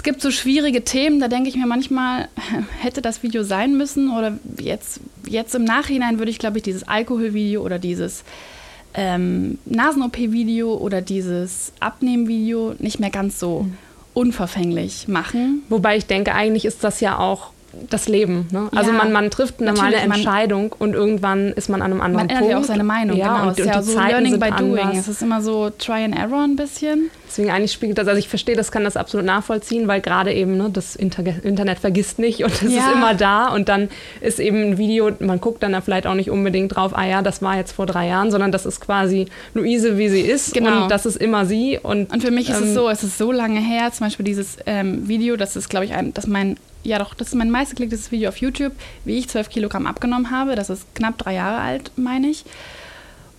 es 0.00 0.04
gibt 0.04 0.22
so 0.22 0.30
schwierige 0.30 0.82
Themen, 0.82 1.20
da 1.20 1.28
denke 1.28 1.50
ich 1.50 1.56
mir 1.56 1.66
manchmal, 1.66 2.28
hätte 2.80 3.02
das 3.02 3.22
Video 3.22 3.42
sein 3.42 3.76
müssen 3.76 4.10
oder 4.10 4.38
jetzt, 4.58 4.98
jetzt 5.28 5.54
im 5.54 5.64
Nachhinein 5.64 6.18
würde 6.18 6.30
ich, 6.30 6.38
glaube 6.38 6.56
ich, 6.56 6.62
dieses 6.62 6.88
Alkoholvideo 6.88 7.62
oder 7.62 7.78
dieses 7.78 8.24
ähm, 8.94 9.58
Nasen-OP-Video 9.66 10.74
oder 10.74 11.02
dieses 11.02 11.74
Abnehmen-Video 11.80 12.76
nicht 12.78 12.98
mehr 12.98 13.10
ganz 13.10 13.38
so 13.38 13.64
mhm. 13.64 13.76
unverfänglich 14.14 15.06
machen. 15.06 15.64
Wobei 15.68 15.98
ich 15.98 16.06
denke, 16.06 16.34
eigentlich 16.34 16.64
ist 16.64 16.82
das 16.82 17.00
ja 17.00 17.18
auch 17.18 17.50
das 17.88 18.08
Leben. 18.08 18.48
Ne? 18.50 18.68
Also 18.74 18.90
ja, 18.90 18.96
man, 18.96 19.12
man 19.12 19.30
trifft 19.30 19.60
eine 19.60 19.72
mal 19.72 19.86
eine 19.86 19.96
Entscheidung 19.96 20.74
und 20.78 20.94
irgendwann 20.94 21.52
ist 21.52 21.68
man 21.68 21.82
an 21.82 21.92
einem 21.92 22.00
anderen 22.00 22.26
man 22.26 22.28
Punkt. 22.28 22.40
Man 22.40 22.42
ändert 22.42 22.58
ja 22.58 22.64
auch 22.64 22.66
seine 22.66 22.84
Meinung, 22.84 23.16
ja, 23.16 23.36
genau. 23.36 23.48
Und, 23.48 23.52
es 23.52 23.58
ist 23.58 23.66
ja 23.66 23.82
so 23.82 23.94
Zeiten 23.94 24.10
Learning 24.10 24.40
by 24.40 24.50
Doing. 24.50 24.78
Anders. 24.78 24.98
Es 24.98 25.08
ist 25.08 25.22
immer 25.22 25.40
so 25.42 25.70
Try 25.70 26.04
and 26.04 26.16
Error 26.16 26.42
ein 26.42 26.56
bisschen. 26.56 27.10
Deswegen 27.26 27.50
eigentlich 27.50 27.72
spiegelt 27.72 27.96
das, 27.98 28.08
also 28.08 28.18
ich 28.18 28.28
verstehe 28.28 28.56
das, 28.56 28.72
kann 28.72 28.82
das 28.82 28.96
absolut 28.96 29.24
nachvollziehen, 29.24 29.86
weil 29.86 30.00
gerade 30.00 30.32
eben 30.32 30.56
ne, 30.56 30.68
das 30.72 30.96
Inter 30.96 31.24
Internet 31.44 31.78
vergisst 31.78 32.18
nicht 32.18 32.42
und 32.42 32.52
es 32.52 32.62
ja. 32.62 32.80
ist 32.80 32.92
immer 32.92 33.14
da 33.14 33.48
und 33.48 33.68
dann 33.68 33.88
ist 34.20 34.40
eben 34.40 34.62
ein 34.62 34.78
Video, 34.78 35.10
man 35.20 35.40
guckt 35.40 35.62
dann 35.62 35.72
da 35.72 35.80
vielleicht 35.80 36.08
auch 36.08 36.14
nicht 36.14 36.30
unbedingt 36.30 36.74
drauf, 36.74 36.90
ah 36.96 37.06
ja, 37.06 37.22
das 37.22 37.40
war 37.40 37.56
jetzt 37.56 37.72
vor 37.72 37.86
drei 37.86 38.08
Jahren, 38.08 38.32
sondern 38.32 38.50
das 38.50 38.66
ist 38.66 38.80
quasi 38.80 39.26
Luise, 39.54 39.96
wie 39.96 40.08
sie 40.08 40.22
ist 40.22 40.54
genau. 40.54 40.82
und 40.82 40.90
das 40.90 41.06
ist 41.06 41.16
immer 41.16 41.46
sie. 41.46 41.78
Und, 41.80 42.12
und 42.12 42.22
für 42.22 42.32
mich 42.32 42.48
ähm, 42.48 42.54
ist 42.56 42.60
es 42.62 42.68
ähm, 42.68 42.74
so, 42.74 42.88
es 42.88 43.04
ist 43.04 43.16
so 43.16 43.30
lange 43.30 43.60
her, 43.60 43.92
zum 43.92 44.08
Beispiel 44.08 44.24
dieses 44.24 44.56
ähm, 44.66 45.06
Video, 45.06 45.36
das 45.36 45.54
ist, 45.54 45.68
glaube 45.68 45.84
ich, 45.84 45.92
ein, 45.92 46.12
das 46.12 46.26
mein 46.26 46.56
ja 46.82 46.98
doch, 46.98 47.14
das 47.14 47.28
ist 47.28 47.34
mein 47.34 47.50
meistgeklicktes 47.50 48.10
Video 48.10 48.28
auf 48.28 48.38
YouTube, 48.38 48.72
wie 49.04 49.18
ich 49.18 49.28
12 49.28 49.48
Kilogramm 49.48 49.86
abgenommen 49.86 50.30
habe. 50.30 50.54
Das 50.54 50.70
ist 50.70 50.94
knapp 50.94 51.18
drei 51.18 51.34
Jahre 51.34 51.60
alt, 51.60 51.92
meine 51.96 52.28
ich. 52.28 52.44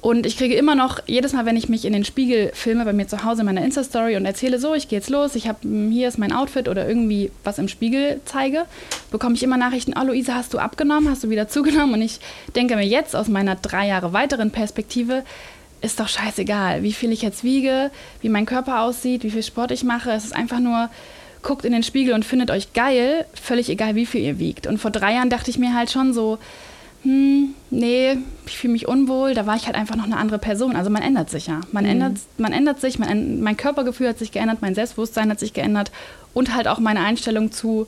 Und 0.02 0.26
ich 0.26 0.36
kriege 0.36 0.56
immer 0.56 0.74
noch, 0.74 1.00
jedes 1.06 1.34
Mal, 1.34 1.46
wenn 1.46 1.56
ich 1.56 1.70
mich 1.70 1.86
in 1.86 1.94
den 1.94 2.04
Spiegel 2.04 2.52
filme, 2.56 2.86
bei 2.86 2.94
mir 2.94 3.08
zu 3.08 3.24
Hause 3.24 3.42
in 3.42 3.46
meiner 3.46 3.64
Insta-Story 3.64 4.18
und 4.18 4.26
erzähle 4.26 4.58
so, 4.58 4.74
ich 4.74 4.88
gehe 4.88 4.98
jetzt 4.98 5.12
los, 5.12 5.36
ich 5.36 5.48
habe, 5.48 5.62
hm, 5.62 5.92
hier 5.92 6.08
ist 6.08 6.18
mein 6.18 6.34
Outfit 6.34 6.68
oder 6.68 6.88
irgendwie 6.88 7.30
was 7.44 7.60
im 7.60 7.68
Spiegel 7.68 8.20
zeige, 8.26 8.66
bekomme 9.12 9.36
ich 9.36 9.44
immer 9.44 9.58
Nachrichten, 9.58 9.94
oh 9.96 10.04
Luisa, 10.04 10.34
hast 10.34 10.56
du 10.56 10.58
abgenommen, 10.58 11.08
hast 11.08 11.24
du 11.24 11.30
wieder 11.30 11.48
zugenommen? 11.48 11.94
Und 11.94 12.02
ich 12.02 12.20
denke 12.56 12.76
mir 12.76 12.86
jetzt 12.86 13.16
aus 13.16 13.28
meiner 13.28 13.56
drei 13.56 13.88
Jahre 13.88 14.12
weiteren 14.12 14.50
Perspektive, 14.50 15.24
ist 15.82 16.00
doch 16.00 16.08
scheißegal, 16.08 16.82
wie 16.82 16.94
viel 16.94 17.12
ich 17.12 17.22
jetzt 17.22 17.44
wiege, 17.44 17.92
wie 18.22 18.30
mein 18.30 18.48
Körper 18.48 18.82
aussieht, 18.82 19.24
wie 19.24 19.32
viel 19.32 19.44
Sport 19.44 19.70
ich 19.70 19.84
mache. 19.84 20.12
Es 20.12 20.26
ist 20.26 20.36
einfach 20.36 20.60
nur, 20.60 20.90
guckt 21.44 21.66
in 21.66 21.72
den 21.72 21.84
Spiegel 21.84 22.14
und 22.14 22.26
findet 22.26 22.52
euch 22.52 22.74
geil, 22.74 23.26
völlig 23.34 23.70
egal, 23.70 23.96
wie 23.96 24.06
viel 24.06 24.22
ihr 24.22 24.40
wiegt. 24.40 24.68
Und 24.68 24.78
vor 24.78 24.92
drei 24.92 25.14
Jahren 25.14 25.30
dachte 25.30 25.50
ich 25.50 25.58
mir 25.58 25.74
halt 25.74 25.92
schon 25.92 26.14
so, 26.14 26.38
hm, 27.04 27.56
nee, 27.72 28.18
ich 28.46 28.58
fühle 28.58 28.74
mich 28.74 28.88
unwohl, 28.88 29.34
da 29.34 29.48
war 29.48 29.56
ich 29.56 29.66
halt 29.66 29.76
einfach 29.76 29.96
noch 29.96 30.06
eine 30.06 30.18
andere 30.18 30.38
Person. 30.38 30.76
Also 30.76 30.90
man 30.90 31.02
ändert 31.02 31.30
sich 31.30 31.48
ja. 31.48 31.62
Man, 31.72 31.84
mhm. 31.84 31.92
ändert, 31.92 32.18
man 32.38 32.54
ändert 32.54 32.80
sich, 32.80 33.00
man, 33.00 33.42
mein 33.42 33.58
Körpergefühl 33.58 34.10
hat 34.10 34.20
sich 34.20 34.32
geändert, 34.32 34.60
mein 34.62 34.76
Selbstbewusstsein 34.76 35.30
hat 35.30 35.40
sich 35.40 35.54
geändert 35.54 35.92
und 36.34 36.54
halt 36.54 36.68
auch 36.68 36.80
meine 36.80 37.02
Einstellung 37.02 37.52
zu 37.52 37.88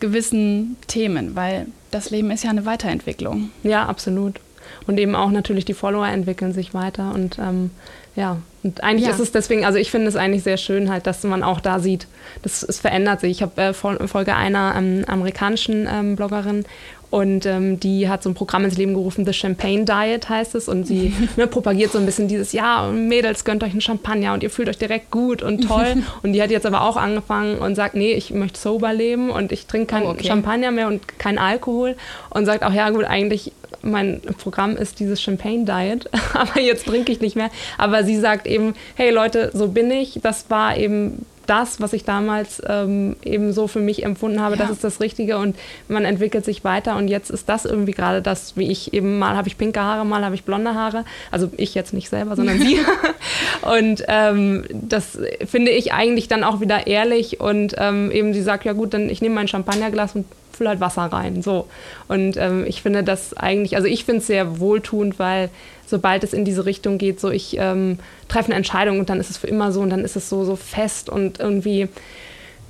gewissen 0.00 0.76
Themen, 0.86 1.36
weil 1.36 1.66
das 1.90 2.10
Leben 2.10 2.30
ist 2.30 2.42
ja 2.42 2.50
eine 2.50 2.66
Weiterentwicklung. 2.66 3.50
Ja, 3.62 3.86
absolut. 3.86 4.40
Und 4.86 4.98
eben 4.98 5.14
auch 5.14 5.30
natürlich 5.30 5.64
die 5.64 5.74
Follower 5.74 6.06
entwickeln 6.06 6.52
sich 6.52 6.74
weiter 6.74 7.12
und 7.14 7.38
ähm, 7.38 7.70
ja, 8.16 8.38
und 8.62 8.82
eigentlich 8.82 9.06
Ja. 9.08 9.14
ist 9.14 9.20
es 9.20 9.32
deswegen, 9.32 9.64
also 9.64 9.78
ich 9.78 9.90
finde 9.90 10.08
es 10.08 10.16
eigentlich 10.16 10.42
sehr 10.42 10.56
schön 10.58 10.90
halt, 10.90 11.06
dass 11.06 11.22
man 11.24 11.42
auch 11.42 11.60
da 11.60 11.78
sieht, 11.78 12.06
das, 12.42 12.62
es 12.62 12.78
verändert 12.78 13.20
sich. 13.20 13.30
Ich 13.30 13.42
habe 13.42 13.60
äh, 13.60 13.72
Fol- 13.72 14.06
Folge 14.06 14.36
einer 14.36 14.74
ähm, 14.76 15.04
amerikanischen 15.06 15.88
ähm, 15.90 16.16
Bloggerin 16.16 16.64
und 17.10 17.44
ähm, 17.44 17.80
die 17.80 18.08
hat 18.08 18.22
so 18.22 18.30
ein 18.30 18.34
Programm 18.34 18.64
ins 18.64 18.76
Leben 18.76 18.94
gerufen, 18.94 19.24
The 19.26 19.32
Champagne 19.32 19.84
Diet 19.84 20.28
heißt 20.28 20.54
es 20.54 20.68
und 20.68 20.84
sie 20.86 21.12
ne, 21.36 21.46
propagiert 21.48 21.90
so 21.90 21.98
ein 21.98 22.06
bisschen 22.06 22.28
dieses, 22.28 22.52
ja, 22.52 22.88
Mädels, 22.92 23.44
gönnt 23.44 23.64
euch 23.64 23.72
einen 23.72 23.80
Champagner 23.80 24.32
und 24.34 24.42
ihr 24.44 24.50
fühlt 24.50 24.68
euch 24.68 24.78
direkt 24.78 25.10
gut 25.10 25.42
und 25.42 25.66
toll. 25.66 26.04
und 26.22 26.34
die 26.34 26.40
hat 26.42 26.50
jetzt 26.52 26.66
aber 26.66 26.82
auch 26.82 26.96
angefangen 26.96 27.58
und 27.58 27.74
sagt, 27.74 27.94
nee, 27.96 28.12
ich 28.12 28.30
möchte 28.30 28.60
sober 28.60 28.92
leben 28.92 29.30
und 29.30 29.50
ich 29.52 29.66
trinke 29.66 29.86
kein 29.94 30.04
Oh, 30.04 30.10
okay. 30.10 30.28
Champagner 30.28 30.70
mehr 30.70 30.86
und 30.86 31.18
kein 31.18 31.38
Alkohol 31.38 31.96
und 32.30 32.46
sagt 32.46 32.62
auch, 32.62 32.72
ja 32.72 32.90
gut, 32.90 33.04
eigentlich 33.04 33.52
mein 33.82 34.20
Programm 34.38 34.76
ist 34.76 35.00
dieses 35.00 35.20
Champagne 35.22 35.64
Diet, 35.64 36.08
aber 36.34 36.60
jetzt 36.60 36.86
trinke 36.86 37.12
ich 37.12 37.20
nicht 37.20 37.36
mehr. 37.36 37.50
Aber 37.78 38.04
sie 38.04 38.18
sagt 38.18 38.46
eben, 38.46 38.74
hey 38.94 39.10
Leute, 39.10 39.50
so 39.54 39.68
bin 39.68 39.90
ich. 39.90 40.20
Das 40.22 40.50
war 40.50 40.76
eben 40.76 41.24
das, 41.50 41.80
was 41.80 41.92
ich 41.92 42.04
damals 42.04 42.62
ähm, 42.68 43.16
eben 43.24 43.52
so 43.52 43.66
für 43.66 43.80
mich 43.80 44.04
empfunden 44.04 44.40
habe. 44.40 44.54
Ja. 44.54 44.62
Das 44.62 44.70
ist 44.70 44.84
das 44.84 45.00
Richtige 45.00 45.36
und 45.38 45.56
man 45.88 46.04
entwickelt 46.04 46.44
sich 46.44 46.62
weiter 46.62 46.96
und 46.96 47.08
jetzt 47.08 47.28
ist 47.28 47.48
das 47.48 47.64
irgendwie 47.64 47.90
gerade 47.90 48.22
das, 48.22 48.56
wie 48.56 48.70
ich 48.70 48.94
eben 48.94 49.18
mal 49.18 49.36
habe 49.36 49.48
ich 49.48 49.58
pinke 49.58 49.80
Haare, 49.80 50.06
mal 50.06 50.24
habe 50.24 50.36
ich 50.36 50.44
blonde 50.44 50.74
Haare. 50.74 51.04
Also 51.32 51.50
ich 51.56 51.74
jetzt 51.74 51.92
nicht 51.92 52.08
selber, 52.08 52.36
sondern 52.36 52.60
sie. 52.60 52.78
und 53.62 54.04
ähm, 54.06 54.64
das 54.70 55.18
finde 55.44 55.72
ich 55.72 55.92
eigentlich 55.92 56.28
dann 56.28 56.44
auch 56.44 56.60
wieder 56.60 56.86
ehrlich 56.86 57.40
und 57.40 57.74
ähm, 57.78 58.12
eben 58.12 58.32
sie 58.32 58.42
sagt, 58.42 58.64
ja 58.64 58.72
gut, 58.72 58.94
dann 58.94 59.08
ich 59.08 59.20
nehme 59.20 59.34
mein 59.34 59.48
Champagnerglas 59.48 60.14
und 60.14 60.26
fülle 60.60 60.68
halt 60.70 60.80
Wasser 60.80 61.02
rein. 61.04 61.40
So. 61.40 61.66
Und 62.06 62.36
ähm, 62.36 62.66
ich 62.68 62.82
finde 62.82 63.02
das 63.02 63.34
eigentlich, 63.34 63.76
also 63.76 63.88
ich 63.88 64.04
finde 64.04 64.20
es 64.20 64.26
sehr 64.26 64.60
wohltuend, 64.60 65.18
weil 65.18 65.48
sobald 65.86 66.22
es 66.22 66.34
in 66.34 66.44
diese 66.44 66.66
Richtung 66.66 66.98
geht, 66.98 67.18
so 67.18 67.30
ich 67.30 67.56
ähm, 67.58 67.98
treffe 68.28 68.48
eine 68.48 68.56
Entscheidung 68.56 68.98
und 68.98 69.08
dann 69.08 69.18
ist 69.20 69.30
es 69.30 69.38
für 69.38 69.46
immer 69.46 69.72
so 69.72 69.80
und 69.80 69.88
dann 69.88 70.04
ist 70.04 70.16
es 70.16 70.28
so, 70.28 70.44
so 70.44 70.54
fest 70.56 71.08
und 71.08 71.40
irgendwie, 71.40 71.88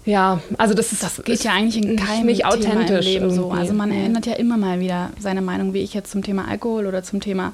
ja, 0.06 0.40
also 0.56 0.72
das 0.74 0.92
ist 0.92 1.02
Das 1.02 1.22
geht 1.24 1.42
ja 1.42 1.52
eigentlich 1.52 1.84
in 1.84 1.96
keinem 1.96 2.26
nicht 2.26 2.42
Thema 2.44 2.54
authentisch 2.54 3.06
im 3.06 3.12
Leben 3.12 3.30
so. 3.30 3.50
Also 3.50 3.74
man 3.74 3.88
Nee. 3.90 4.04
ändert 4.06 4.26
ja 4.26 4.34
immer 4.34 4.56
mal 4.56 4.78
wieder 4.78 5.10
seine 5.18 5.42
Meinung, 5.42 5.74
wie 5.74 5.82
ich 5.82 5.92
jetzt 5.94 6.12
zum 6.12 6.22
Thema 6.22 6.46
Alkohol 6.48 6.86
oder 6.86 7.02
zum 7.02 7.20
Thema 7.20 7.52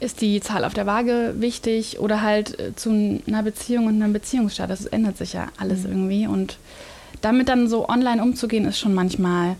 ist 0.00 0.20
die 0.20 0.40
Zahl 0.40 0.64
auf 0.64 0.74
der 0.74 0.86
Waage 0.86 1.34
wichtig 1.38 1.98
oder 1.98 2.22
halt 2.22 2.58
äh, 2.60 2.72
zu 2.76 3.20
einer 3.26 3.42
Beziehung 3.42 3.86
und 3.88 4.00
einem 4.00 4.12
Beziehungsstart. 4.12 4.70
Das 4.70 4.86
ändert 4.86 5.18
sich 5.18 5.32
ja 5.32 5.48
alles 5.58 5.80
Mhm. 5.80 5.86
irgendwie 5.90 6.26
und 6.28 6.56
damit 7.20 7.48
dann 7.48 7.68
so 7.68 7.88
online 7.88 8.22
umzugehen, 8.22 8.64
ist 8.64 8.78
schon 8.78 8.94
manchmal 8.94 9.56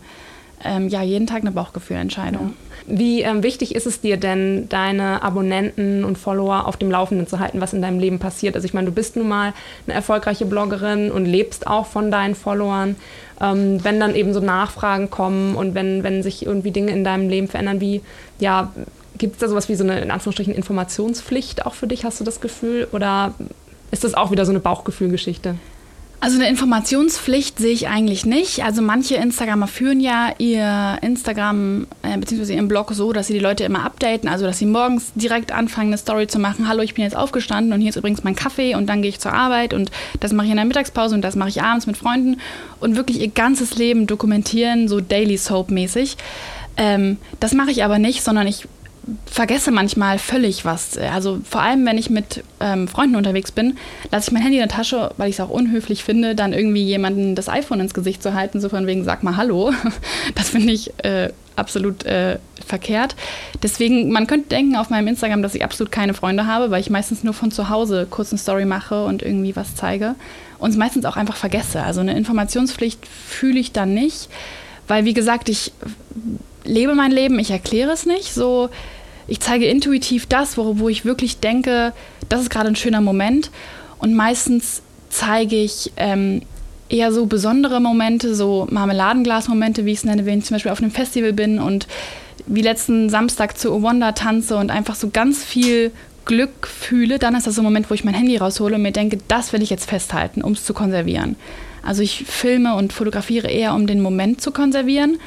ähm, 0.63 0.89
ja 0.89 1.01
jeden 1.01 1.27
Tag 1.27 1.41
eine 1.41 1.51
Bauchgefühlentscheidung. 1.51 2.53
Wie 2.87 3.21
ähm, 3.21 3.43
wichtig 3.43 3.75
ist 3.75 3.85
es 3.85 4.01
dir 4.01 4.17
denn, 4.17 4.67
deine 4.69 5.21
Abonnenten 5.21 6.03
und 6.03 6.17
Follower 6.17 6.65
auf 6.65 6.75
dem 6.75 6.89
Laufenden 6.89 7.27
zu 7.27 7.39
halten, 7.39 7.61
was 7.61 7.73
in 7.73 7.81
deinem 7.81 7.99
Leben 7.99 8.19
passiert? 8.19 8.55
Also 8.55 8.65
ich 8.65 8.73
meine, 8.73 8.87
du 8.87 8.91
bist 8.91 9.15
nun 9.15 9.27
mal 9.27 9.53
eine 9.85 9.95
erfolgreiche 9.95 10.45
Bloggerin 10.45 11.11
und 11.11 11.25
lebst 11.25 11.67
auch 11.67 11.85
von 11.85 12.09
deinen 12.09 12.35
Followern. 12.35 12.95
Ähm, 13.41 13.83
wenn 13.83 13.99
dann 13.99 14.15
eben 14.15 14.33
so 14.33 14.39
Nachfragen 14.39 15.09
kommen 15.09 15.55
und 15.55 15.75
wenn, 15.75 16.03
wenn 16.03 16.23
sich 16.23 16.45
irgendwie 16.45 16.71
Dinge 16.71 16.91
in 16.91 17.03
deinem 17.03 17.29
Leben 17.29 17.47
verändern, 17.47 17.79
wie, 17.79 18.01
ja, 18.39 18.71
gibt 19.17 19.35
es 19.35 19.39
da 19.39 19.47
sowas 19.47 19.69
wie 19.69 19.75
so 19.75 19.83
eine, 19.83 19.99
in 19.99 20.11
Anführungsstrichen, 20.11 20.53
Informationspflicht 20.53 21.65
auch 21.65 21.75
für 21.75 21.87
dich, 21.87 22.05
hast 22.05 22.19
du 22.19 22.23
das 22.23 22.41
Gefühl? 22.41 22.87
Oder 22.91 23.33
ist 23.91 24.03
das 24.03 24.13
auch 24.15 24.31
wieder 24.31 24.45
so 24.45 24.51
eine 24.51 24.59
Bauchgefühlgeschichte? 24.59 25.55
Also 26.21 26.35
eine 26.35 26.49
Informationspflicht 26.49 27.59
sehe 27.59 27.71
ich 27.71 27.87
eigentlich 27.87 28.25
nicht. 28.25 28.65
Also 28.65 28.81
manche 28.81 29.15
Instagramer 29.15 29.67
führen 29.67 30.01
ja 30.01 30.33
ihr 30.37 30.97
Instagram 31.01 31.87
äh, 32.03 32.17
bzw. 32.17 32.55
ihren 32.55 32.67
Blog 32.67 32.91
so, 32.93 33.13
dass 33.13 33.27
sie 33.27 33.33
die 33.33 33.39
Leute 33.39 33.63
immer 33.63 33.85
updaten. 33.85 34.27
Also 34.27 34.45
dass 34.45 34.59
sie 34.59 34.65
morgens 34.65 35.13
direkt 35.15 35.53
anfangen, 35.53 35.87
eine 35.87 35.97
Story 35.97 36.27
zu 36.27 36.37
machen. 36.37 36.67
Hallo, 36.67 36.81
ich 36.81 36.93
bin 36.93 37.05
jetzt 37.05 37.15
aufgestanden 37.15 37.71
und 37.71 37.79
hier 37.79 37.91
ist 37.91 37.95
übrigens 37.95 38.25
mein 38.25 38.35
Kaffee 38.35 38.75
und 38.75 38.87
dann 38.87 39.01
gehe 39.01 39.09
ich 39.09 39.19
zur 39.21 39.31
Arbeit 39.31 39.73
und 39.73 39.91
das 40.19 40.33
mache 40.33 40.47
ich 40.47 40.51
in 40.51 40.57
der 40.57 40.65
Mittagspause 40.65 41.15
und 41.15 41.21
das 41.21 41.37
mache 41.37 41.49
ich 41.49 41.61
abends 41.61 41.87
mit 41.87 41.95
Freunden 41.95 42.41
und 42.81 42.97
wirklich 42.97 43.21
ihr 43.21 43.29
ganzes 43.29 43.77
Leben 43.77 44.05
dokumentieren, 44.05 44.89
so 44.89 44.99
Daily 44.99 45.37
Soap 45.37 45.71
mäßig. 45.71 46.17
Ähm, 46.75 47.15
das 47.39 47.53
mache 47.53 47.71
ich 47.71 47.85
aber 47.85 47.97
nicht, 47.97 48.23
sondern 48.23 48.45
ich 48.45 48.67
vergesse 49.25 49.71
manchmal 49.71 50.19
völlig 50.19 50.65
was. 50.65 50.97
Also 50.97 51.39
vor 51.47 51.61
allem, 51.61 51.85
wenn 51.85 51.97
ich 51.97 52.09
mit 52.09 52.43
ähm, 52.59 52.87
Freunden 52.87 53.15
unterwegs 53.15 53.51
bin, 53.51 53.77
lasse 54.11 54.29
ich 54.29 54.33
mein 54.33 54.41
Handy 54.41 54.57
in 54.57 54.67
der 54.67 54.75
Tasche, 54.75 55.11
weil 55.17 55.29
ich 55.29 55.35
es 55.35 55.41
auch 55.41 55.49
unhöflich 55.49 56.03
finde, 56.03 56.35
dann 56.35 56.53
irgendwie 56.53 56.83
jemanden 56.83 57.35
das 57.35 57.49
iPhone 57.49 57.79
ins 57.79 57.93
Gesicht 57.93 58.21
zu 58.23 58.33
halten, 58.33 58.59
so 58.61 58.69
von 58.69 58.87
wegen, 58.87 59.03
sag 59.03 59.23
mal 59.23 59.37
Hallo. 59.37 59.71
Das 60.35 60.49
finde 60.49 60.71
ich 60.71 60.91
äh, 61.03 61.29
absolut 61.55 62.05
äh, 62.05 62.39
verkehrt. 62.65 63.15
Deswegen, 63.63 64.11
man 64.11 64.27
könnte 64.27 64.49
denken 64.49 64.75
auf 64.75 64.89
meinem 64.89 65.07
Instagram, 65.07 65.41
dass 65.41 65.55
ich 65.55 65.63
absolut 65.63 65.91
keine 65.91 66.13
Freunde 66.13 66.45
habe, 66.45 66.71
weil 66.71 66.81
ich 66.81 66.89
meistens 66.89 67.23
nur 67.23 67.33
von 67.33 67.51
zu 67.51 67.69
Hause 67.69 68.07
kurz 68.09 68.31
eine 68.31 68.39
Story 68.39 68.65
mache 68.65 69.05
und 69.05 69.21
irgendwie 69.21 69.55
was 69.55 69.75
zeige 69.75 70.15
und 70.59 70.71
es 70.71 70.77
meistens 70.77 71.05
auch 71.05 71.17
einfach 71.17 71.35
vergesse. 71.35 71.81
Also 71.83 72.01
eine 72.01 72.15
Informationspflicht 72.15 73.05
fühle 73.05 73.59
ich 73.59 73.71
dann 73.71 73.93
nicht, 73.93 74.29
weil 74.87 75.05
wie 75.05 75.13
gesagt, 75.13 75.49
ich 75.49 75.71
lebe 76.63 76.95
mein 76.95 77.11
Leben, 77.11 77.39
ich 77.39 77.51
erkläre 77.51 77.91
es 77.91 78.05
nicht. 78.05 78.33
So, 78.33 78.69
ich 79.29 79.39
zeige 79.39 79.65
intuitiv 79.65 80.25
das, 80.25 80.57
wo, 80.57 80.79
wo 80.79 80.89
ich 80.89 81.05
wirklich 81.05 81.39
denke, 81.39 81.93
das 82.27 82.41
ist 82.41 82.49
gerade 82.49 82.67
ein 82.67 82.75
schöner 82.75 83.01
Moment. 83.01 83.51
Und 83.99 84.15
meistens 84.15 84.81
zeige 85.09 85.55
ich 85.55 85.91
ähm, 85.97 86.41
eher 86.89 87.11
so 87.11 87.25
besondere 87.25 87.79
Momente, 87.79 88.33
so 88.33 88.67
Marmeladenglas-Momente, 88.71 89.85
wie 89.85 89.91
ich 89.91 89.99
es 89.99 90.03
nenne, 90.03 90.25
wenn 90.25 90.39
ich 90.39 90.45
zum 90.45 90.55
Beispiel 90.55 90.71
auf 90.71 90.81
einem 90.81 90.91
Festival 90.91 91.33
bin 91.33 91.59
und 91.59 91.87
wie 92.47 92.61
letzten 92.61 93.09
Samstag 93.09 93.57
zu 93.57 93.71
Owanda 93.71 94.13
tanze 94.13 94.57
und 94.57 94.71
einfach 94.71 94.95
so 94.95 95.09
ganz 95.09 95.43
viel 95.43 95.91
Glück 96.25 96.67
fühle, 96.67 97.19
dann 97.19 97.35
ist 97.35 97.47
das 97.47 97.55
so 97.55 97.61
ein 97.61 97.65
Moment, 97.65 97.89
wo 97.89 97.93
ich 97.93 98.03
mein 98.03 98.13
Handy 98.13 98.37
raushole 98.37 98.75
und 98.75 98.81
mir 98.81 98.91
denke, 98.91 99.19
das 99.27 99.53
will 99.53 99.61
ich 99.61 99.69
jetzt 99.69 99.89
festhalten, 99.89 100.41
um 100.41 100.53
es 100.53 100.65
zu 100.65 100.73
konservieren. 100.73 101.35
Also 101.83 102.01
ich 102.01 102.25
filme 102.25 102.75
und 102.75 102.93
fotografiere 102.93 103.47
eher, 103.47 103.73
um 103.73 103.87
den 103.87 104.01
Moment 104.01 104.41
zu 104.41 104.51
konservieren, 104.51 105.19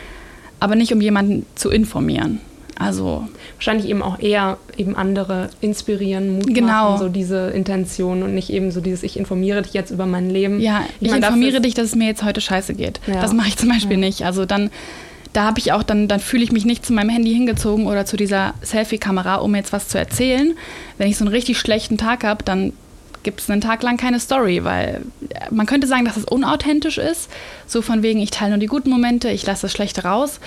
aber 0.61 0.75
nicht 0.75 0.93
um 0.93 1.01
jemanden 1.01 1.47
zu 1.55 1.71
informieren. 1.71 2.41
Also 2.79 3.29
Wahrscheinlich 3.57 3.88
eben 3.88 4.02
auch 4.02 4.19
eher 4.19 4.59
eben 4.76 4.97
andere 4.97 5.50
inspirieren, 5.61 6.37
Mut 6.37 6.55
Genau. 6.55 6.67
machen, 6.93 6.99
so 6.99 7.09
diese 7.09 7.50
Intention 7.50 8.23
und 8.23 8.35
nicht 8.35 8.50
eben 8.50 8.71
so 8.71 8.81
dieses, 8.81 9.02
ich 9.02 9.17
informiere 9.17 9.62
dich 9.62 9.73
jetzt 9.73 9.91
über 9.91 10.07
mein 10.07 10.31
Leben. 10.31 10.61
ja, 10.61 10.83
ich, 11.00 11.11
meine, 11.11 11.21
dafür 11.21 11.37
informiere 11.37 11.61
dich, 11.61 11.75
dass 11.75 11.87
es 11.87 11.95
mir 11.95 12.07
jetzt 12.07 12.25
heute 12.25 12.41
scheiße 12.41 12.75
geht. 12.75 13.00
Ja. 13.07 13.21
Das 13.21 13.33
mache 13.33 13.49
ich 13.49 13.57
zum 13.57 13.69
Beispiel 13.69 13.97
nicht. 13.99 14.25
Also 14.25 14.47
dann, 14.47 14.71
da 15.33 15.45
habe 15.45 15.59
ich 15.59 15.73
auch, 15.73 15.83
dann, 15.83 16.09
dann 16.09 16.21
fühle 16.21 16.43
ich 16.45 16.52
mich 16.52 16.64
nicht 16.64 16.85
zu 16.85 16.93
meinem 16.93 17.11
Handy 17.11 17.33
hingezogen 17.33 17.87
oder 17.87 18.05
zu 18.05 18.17
dieser 18.17 18.55
Selfie-Kamera, 18.62 19.37
um 19.37 19.55
jetzt 19.55 19.73
was 19.73 19.88
zu 19.88 19.99
erzählen. 19.99 20.55
Wenn 20.99 21.09
ich 21.09 21.17
so 21.17 21.25
einen 21.25 21.33
richtig 21.33 21.59
schlechten 21.59 21.99
Tag 21.99 22.25
habe, 22.25 22.43
dann 22.45 22.73
gibt 23.23 23.41
es 23.41 23.49
einen 23.49 23.61
Tag 23.61 23.83
lang 23.85 23.97
keine 23.99 24.19
Story, 24.19 24.64
weil 24.64 25.02
äh, 25.29 25.47
man 25.50 25.67
könnte 25.67 25.87
sagen, 25.87 26.05
dass 26.05 26.17
es 26.17 26.25
unauthentisch 26.25 26.99
ist. 26.99 27.31
So 27.67 27.81
von 27.83 28.02
wegen, 28.02 28.21
ich 28.21 28.31
teile 28.31 28.50
nur 28.50 28.59
die 28.59 28.67
guten 28.67 28.91
Momente, 28.91 29.31
ich 29.31 29.47
lasse 29.47 29.62
das 29.62 29.73
Schlechte 29.73 30.02
raus. 30.02 30.41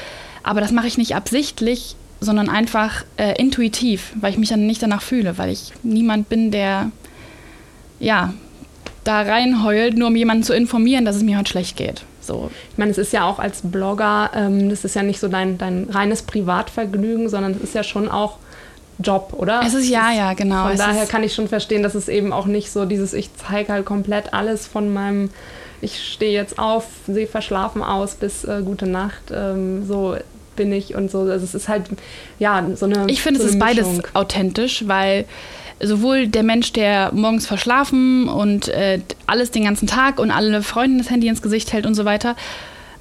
Aber 0.43 0.61
das 0.61 0.71
mache 0.71 0.87
ich 0.87 0.97
nicht 0.97 1.15
absichtlich, 1.15 1.95
sondern 2.25 2.49
einfach 2.49 3.05
äh, 3.17 3.39
intuitiv, 3.39 4.11
weil 4.19 4.31
ich 4.31 4.37
mich 4.37 4.49
dann 4.49 4.65
nicht 4.65 4.83
danach 4.83 5.01
fühle, 5.01 5.37
weil 5.37 5.49
ich 5.51 5.71
niemand 5.83 6.27
bin, 6.27 6.51
der 6.51 6.91
ja 7.99 8.33
da 9.03 9.21
reinheult, 9.21 9.97
nur 9.97 10.09
um 10.09 10.15
jemanden 10.15 10.43
zu 10.43 10.53
informieren, 10.53 11.05
dass 11.05 11.15
es 11.15 11.23
mir 11.23 11.37
heute 11.37 11.51
schlecht 11.51 11.77
geht. 11.77 12.03
So. 12.19 12.49
Ich 12.71 12.77
meine, 12.77 12.91
es 12.91 12.97
ist 12.97 13.13
ja 13.13 13.25
auch 13.25 13.39
als 13.39 13.61
Blogger, 13.63 14.31
ähm, 14.35 14.69
das 14.69 14.83
ist 14.83 14.95
ja 14.95 15.03
nicht 15.03 15.19
so 15.19 15.27
dein, 15.27 15.57
dein 15.57 15.87
reines 15.89 16.23
Privatvergnügen, 16.23 17.29
sondern 17.29 17.51
es 17.53 17.61
ist 17.61 17.75
ja 17.75 17.83
schon 17.83 18.09
auch 18.09 18.37
Job, 18.97 19.33
oder? 19.37 19.61
Es 19.65 19.73
ist 19.73 19.89
ja, 19.89 20.11
ja, 20.11 20.33
genau. 20.33 20.63
Von 20.63 20.71
Es 20.71 20.79
daher 20.79 21.05
kann 21.05 21.23
ich 21.23 21.33
schon 21.33 21.47
verstehen, 21.47 21.83
dass 21.83 21.95
es 21.95 22.07
eben 22.07 22.31
auch 22.33 22.45
nicht 22.45 22.71
so 22.71 22.85
dieses, 22.85 23.13
ich 23.13 23.29
zeige 23.35 23.73
halt 23.73 23.85
komplett 23.85 24.33
alles 24.33 24.65
von 24.65 24.91
meinem, 24.91 25.29
ich 25.81 26.01
stehe 26.03 26.31
jetzt 26.31 26.57
auf, 26.57 26.85
sehe 27.05 27.27
verschlafen 27.27 27.83
aus 27.83 28.15
bis 28.15 28.43
äh, 28.45 28.61
gute 28.63 28.87
Nacht, 28.87 29.31
ähm, 29.31 29.85
so 29.85 30.15
bin 30.55 30.71
ich 30.71 30.95
und 30.95 31.11
so. 31.11 31.19
Also 31.19 31.43
es 31.43 31.55
ist 31.55 31.67
halt, 31.67 31.83
ja, 32.39 32.65
so 32.75 32.85
eine 32.85 33.05
ich 33.07 33.21
finde, 33.21 33.39
so 33.39 33.45
es 33.45 33.53
ist 33.53 33.59
beides 33.59 33.87
Mischung. 33.87 34.07
authentisch, 34.13 34.83
weil 34.87 35.25
sowohl 35.81 36.27
der 36.27 36.43
Mensch, 36.43 36.73
der 36.73 37.11
morgens 37.13 37.45
verschlafen 37.45 38.27
und 38.27 38.67
äh, 38.69 38.99
alles 39.27 39.51
den 39.51 39.63
ganzen 39.63 39.87
Tag 39.87 40.19
und 40.19 40.31
alle 40.31 40.63
Freunden 40.63 40.97
das 40.97 41.09
Handy 41.09 41.27
ins 41.27 41.41
Gesicht 41.41 41.73
hält 41.73 41.85
und 41.85 41.95
so 41.95 42.05
weiter, 42.05 42.35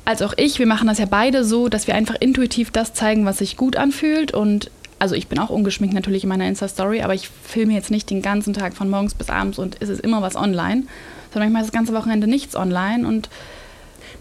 als 0.05 0.23
auch 0.23 0.35
ich, 0.37 0.59
wir 0.59 0.67
machen 0.67 0.89
das 0.89 0.99
ja 0.99 1.07
beide 1.07 1.45
so, 1.45 1.69
dass 1.69 1.87
wir 1.87 1.95
einfach 1.95 2.17
intuitiv 2.19 2.71
das 2.71 2.93
zeigen, 2.93 3.25
was 3.25 3.39
sich 3.39 3.57
gut 3.57 3.77
anfühlt 3.77 4.35
und 4.35 4.71
also 4.99 5.15
ich 5.15 5.29
bin 5.29 5.39
auch 5.39 5.51
ungeschminkt 5.51 5.95
natürlich 5.95 6.23
in 6.23 6.29
meiner 6.29 6.47
Insta-Story, 6.47 7.03
aber 7.03 7.15
ich 7.15 7.29
filme 7.29 7.75
jetzt 7.75 7.91
nicht 7.91 8.11
den 8.11 8.23
ganzen 8.23 8.55
Tag 8.55 8.75
von 8.75 8.89
morgens 8.89 9.15
bis 9.15 9.29
abends 9.29 9.59
und 9.59 9.77
es 9.81 9.89
ist 9.89 10.01
immer 10.01 10.23
was 10.23 10.37
online, 10.37 10.85
sondern 11.33 11.53
manchmal 11.53 11.63
ist 11.63 11.73
das 11.73 11.79
ganze 11.79 11.95
Wochenende 11.95 12.27
nichts 12.27 12.55
online 12.57 13.07
und 13.07 13.29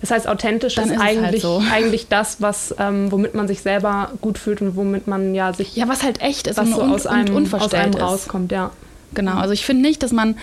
Das 0.04 0.12
heißt, 0.12 0.28
authentisch 0.28 0.78
ist, 0.78 0.88
ist 0.88 1.00
halt 1.00 1.18
eigentlich, 1.18 1.42
so. 1.42 1.64
eigentlich 1.72 2.10
das, 2.10 2.42
was, 2.42 2.76
ähm, 2.78 3.10
womit 3.10 3.36
man 3.36 3.48
sich 3.48 3.62
selber 3.62 4.12
gut 4.20 4.38
fühlt 4.38 4.62
und 4.62 4.76
womit 4.76 5.08
man 5.08 5.34
ja 5.34 5.54
sich 5.54 5.78
ja, 5.78 5.88
was 5.88 6.04
halt 6.04 6.20
echt 6.20 6.48
ist 6.48 6.58
was 6.58 6.68
und, 6.68 6.76
so 6.76 6.82
aus 6.82 7.08
einem, 7.08 7.54
aus 7.54 7.74
einem 7.74 7.94
rauskommt, 7.94 8.52
ja. 8.52 8.72
Genau, 9.14 9.38
also 9.38 9.54
ich 9.54 9.66
finde 9.66 9.84
nicht, 9.84 10.04
dass 10.04 10.12
man 10.12 10.36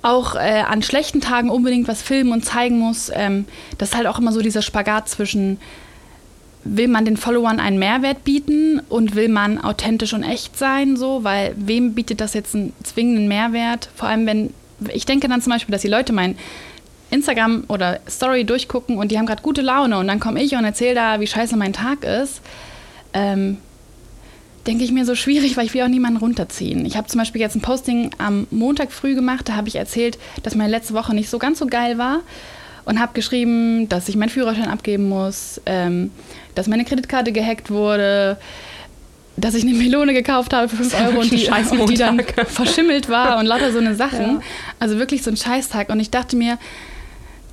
auch 0.00 0.36
äh, 0.36 0.62
an 0.66 0.82
schlechten 0.82 1.20
Tagen 1.20 1.50
unbedingt 1.50 1.86
was 1.86 2.00
filmen 2.00 2.32
und 2.32 2.46
zeigen 2.46 2.78
muss. 2.78 3.12
Ähm, 3.14 3.44
das 3.76 3.90
ist 3.90 3.94
halt 3.94 4.06
auch 4.06 4.18
immer 4.18 4.32
so 4.32 4.40
dieser 4.40 4.62
Spagat 4.62 5.06
zwischen 5.06 5.58
will 6.64 6.88
man 6.88 7.04
den 7.04 7.18
Followern 7.18 7.60
einen 7.60 7.78
Mehrwert 7.78 8.24
bieten 8.24 8.80
und 8.88 9.14
will 9.14 9.28
man 9.28 9.62
authentisch 9.62 10.14
und 10.14 10.22
echt 10.22 10.56
sein, 10.56 10.96
so, 10.96 11.24
weil 11.24 11.54
wem 11.58 11.92
bietet 11.92 12.22
das 12.22 12.32
jetzt 12.32 12.54
einen 12.54 12.72
zwingenden 12.84 13.28
Mehrwert? 13.28 13.90
Vor 13.96 14.08
allem, 14.08 14.24
wenn, 14.24 14.54
ich 14.94 15.04
denke 15.04 15.28
dann 15.28 15.42
zum 15.42 15.52
Beispiel, 15.52 15.72
dass 15.72 15.82
die 15.82 15.88
Leute 15.88 16.14
meinen 16.14 16.38
Instagram 17.12 17.64
oder 17.68 18.00
Story 18.08 18.44
durchgucken 18.44 18.96
und 18.96 19.12
die 19.12 19.18
haben 19.18 19.26
gerade 19.26 19.42
gute 19.42 19.60
Laune 19.60 19.98
und 19.98 20.08
dann 20.08 20.18
komme 20.18 20.42
ich 20.42 20.54
und 20.54 20.64
erzähle 20.64 20.94
da, 20.94 21.20
wie 21.20 21.26
scheiße 21.26 21.56
mein 21.56 21.72
Tag 21.72 22.04
ist. 22.04 22.40
Ähm, 23.12 23.58
denke 24.66 24.84
ich 24.84 24.92
mir 24.92 25.04
so 25.04 25.14
schwierig, 25.14 25.56
weil 25.56 25.66
ich 25.66 25.74
will 25.74 25.82
auch 25.82 25.88
niemanden 25.88 26.18
runterziehen. 26.18 26.86
Ich 26.86 26.96
habe 26.96 27.08
zum 27.08 27.18
Beispiel 27.18 27.40
jetzt 27.40 27.56
ein 27.56 27.60
Posting 27.60 28.10
am 28.18 28.46
Montag 28.50 28.92
früh 28.92 29.14
gemacht, 29.14 29.48
da 29.48 29.56
habe 29.56 29.68
ich 29.68 29.76
erzählt, 29.76 30.18
dass 30.42 30.54
meine 30.54 30.70
letzte 30.70 30.94
Woche 30.94 31.14
nicht 31.14 31.28
so 31.28 31.38
ganz 31.38 31.58
so 31.58 31.66
geil 31.66 31.98
war 31.98 32.20
und 32.84 33.00
habe 33.00 33.12
geschrieben, 33.12 33.88
dass 33.88 34.08
ich 34.08 34.16
meinen 34.16 34.28
Führerschein 34.28 34.68
abgeben 34.68 35.08
muss, 35.08 35.60
ähm, 35.66 36.10
dass 36.54 36.66
meine 36.66 36.84
Kreditkarte 36.84 37.32
gehackt 37.32 37.70
wurde, 37.70 38.38
dass 39.36 39.54
ich 39.54 39.64
eine 39.64 39.74
Melone 39.74 40.12
gekauft 40.12 40.52
habe 40.52 40.68
für 40.68 40.76
5 40.76 40.94
Euro 41.00 41.20
und 41.20 41.32
die, 41.32 41.48
und 41.48 41.90
die 41.90 41.94
dann 41.94 42.22
verschimmelt 42.46 43.08
war 43.08 43.38
und 43.38 43.46
lauter 43.46 43.72
so 43.72 43.78
eine 43.78 43.94
Sachen. 43.94 44.20
Ja. 44.20 44.40
Also 44.78 44.98
wirklich 44.98 45.22
so 45.22 45.30
ein 45.30 45.36
Scheißtag. 45.36 45.88
Und 45.88 46.00
ich 46.00 46.10
dachte 46.10 46.36
mir, 46.36 46.58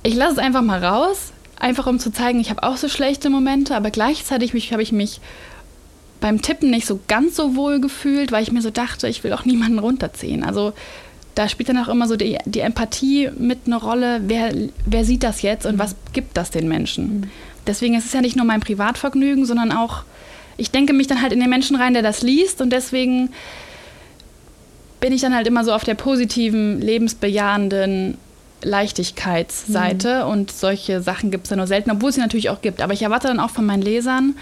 ich 0.02 0.14
lasse 0.14 0.32
es 0.32 0.38
einfach 0.38 0.62
mal 0.62 0.82
raus, 0.84 1.32
einfach 1.58 1.86
um 1.86 1.98
zu 1.98 2.10
zeigen, 2.12 2.40
ich 2.40 2.50
habe 2.50 2.62
auch 2.62 2.76
so 2.76 2.88
schlechte 2.88 3.30
Momente, 3.30 3.76
aber 3.76 3.90
gleichzeitig 3.90 4.72
habe 4.72 4.82
ich 4.82 4.92
mich 4.92 5.20
beim 6.20 6.42
Tippen 6.42 6.70
nicht 6.70 6.86
so 6.86 7.00
ganz 7.08 7.36
so 7.36 7.56
wohl 7.56 7.80
gefühlt, 7.80 8.32
weil 8.32 8.42
ich 8.42 8.52
mir 8.52 8.62
so 8.62 8.70
dachte, 8.70 9.08
ich 9.08 9.24
will 9.24 9.32
auch 9.32 9.44
niemanden 9.44 9.78
runterziehen. 9.78 10.44
Also 10.44 10.72
da 11.34 11.48
spielt 11.48 11.68
dann 11.68 11.78
auch 11.78 11.88
immer 11.88 12.08
so 12.08 12.16
die, 12.16 12.38
die 12.44 12.60
Empathie 12.60 13.30
mit 13.38 13.60
eine 13.66 13.76
Rolle. 13.76 14.20
Wer, 14.26 14.52
wer 14.84 15.04
sieht 15.04 15.22
das 15.22 15.42
jetzt 15.42 15.64
und 15.64 15.78
was 15.78 15.96
gibt 16.12 16.36
das 16.36 16.50
den 16.50 16.68
Menschen? 16.68 17.20
Mhm. 17.20 17.30
Deswegen 17.66 17.94
ist 17.94 18.06
es 18.06 18.12
ja 18.12 18.20
nicht 18.20 18.36
nur 18.36 18.46
mein 18.46 18.60
Privatvergnügen, 18.60 19.46
sondern 19.46 19.72
auch, 19.72 20.02
ich 20.56 20.70
denke 20.70 20.92
mich 20.92 21.06
dann 21.06 21.22
halt 21.22 21.32
in 21.32 21.40
den 21.40 21.50
Menschen 21.50 21.76
rein, 21.76 21.94
der 21.94 22.02
das 22.02 22.22
liest 22.22 22.60
und 22.60 22.70
deswegen 22.70 23.30
bin 25.00 25.12
ich 25.12 25.22
dann 25.22 25.34
halt 25.34 25.46
immer 25.46 25.64
so 25.64 25.72
auf 25.72 25.84
der 25.84 25.94
positiven, 25.94 26.80
lebensbejahenden 26.80 28.18
Leichtigkeitsseite 28.62 30.24
mhm. 30.24 30.30
und 30.30 30.52
solche 30.52 31.00
Sachen 31.00 31.30
gibt 31.30 31.44
es 31.44 31.50
ja 31.50 31.56
nur 31.56 31.66
selten, 31.66 31.90
obwohl 31.90 32.10
es 32.10 32.16
sie 32.16 32.20
natürlich 32.20 32.50
auch 32.50 32.60
gibt. 32.62 32.80
Aber 32.82 32.92
ich 32.92 33.02
erwarte 33.02 33.28
dann 33.28 33.40
auch 33.40 33.50
von 33.50 33.64
meinen 33.66 33.82
Lesern, 33.82 34.36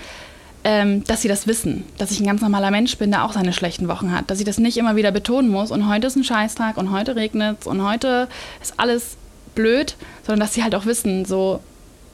ähm, 0.64 1.04
dass 1.04 1.22
sie 1.22 1.28
das 1.28 1.46
wissen, 1.46 1.84
dass 1.98 2.10
ich 2.10 2.20
ein 2.20 2.26
ganz 2.26 2.40
normaler 2.40 2.70
Mensch 2.70 2.96
bin, 2.98 3.10
der 3.10 3.24
auch 3.24 3.32
seine 3.32 3.52
schlechten 3.52 3.88
Wochen 3.88 4.12
hat, 4.12 4.30
dass 4.30 4.40
ich 4.40 4.44
das 4.44 4.58
nicht 4.58 4.76
immer 4.76 4.96
wieder 4.96 5.12
betonen 5.12 5.48
muss 5.48 5.70
und 5.70 5.88
heute 5.88 6.08
ist 6.08 6.16
ein 6.16 6.24
Scheißtag 6.24 6.76
und 6.76 6.90
heute 6.90 7.16
regnet 7.16 7.58
es 7.60 7.66
und 7.66 7.82
heute 7.86 8.28
ist 8.60 8.74
alles 8.76 9.16
blöd, 9.54 9.96
sondern 10.26 10.40
dass 10.40 10.54
sie 10.54 10.62
halt 10.62 10.74
auch 10.74 10.84
wissen, 10.84 11.24
so 11.24 11.60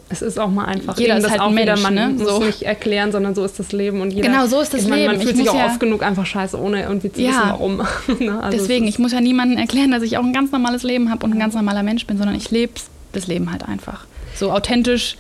es 0.09 0.23
ist 0.23 0.39
auch 0.39 0.51
mal 0.51 0.67
einfach. 0.67 0.99
Jeder 0.99 1.17
ist 1.17 1.29
halt 1.29 1.41
auch 1.41 1.51
Mensch, 1.51 1.83
man 1.83 1.95
ne? 1.95 2.09
muss 2.11 2.29
so. 2.29 2.39
nicht 2.41 2.63
erklären, 2.63 3.11
sondern 3.11 3.35
so 3.35 3.45
ist 3.45 3.59
das 3.59 3.73
Leben 3.73 4.01
und 4.01 4.13
jeder. 4.13 4.29
Genau, 4.29 4.47
so 4.47 4.61
ist 4.61 4.75
das 4.75 4.83
ich 4.83 4.89
Leben. 4.89 5.07
man 5.07 5.21
fühlt 5.21 5.35
ich 5.35 5.37
sich 5.39 5.51
auch 5.51 5.57
ja 5.57 5.67
oft 5.67 5.81
genug 5.81 6.03
einfach 6.03 6.27
scheiße, 6.27 6.61
ohne 6.61 6.83
irgendwie 6.83 7.11
zu 7.11 7.23
ja. 7.23 7.31
wissen, 7.31 7.43
warum. 7.45 7.77
ne? 8.21 8.43
also 8.43 8.57
Deswegen, 8.57 8.87
ich 8.87 8.99
muss 8.99 9.13
ja 9.13 9.21
niemandem 9.21 9.59
erklären, 9.59 9.91
dass 9.91 10.03
ich 10.03 10.19
auch 10.19 10.25
ein 10.25 10.33
ganz 10.33 10.53
normales 10.53 10.83
Leben 10.83 11.11
habe 11.11 11.25
und 11.25 11.33
ein 11.33 11.39
ganz 11.39 11.55
normaler 11.55 11.83
Mensch 11.83 12.07
bin, 12.07 12.19
sondern 12.19 12.37
ich 12.37 12.51
lebe 12.51 12.75
das 13.13 13.27
Leben 13.27 13.51
halt 13.51 13.67
einfach. 13.67 14.07
So 14.35 14.53
authentisch 14.53 15.17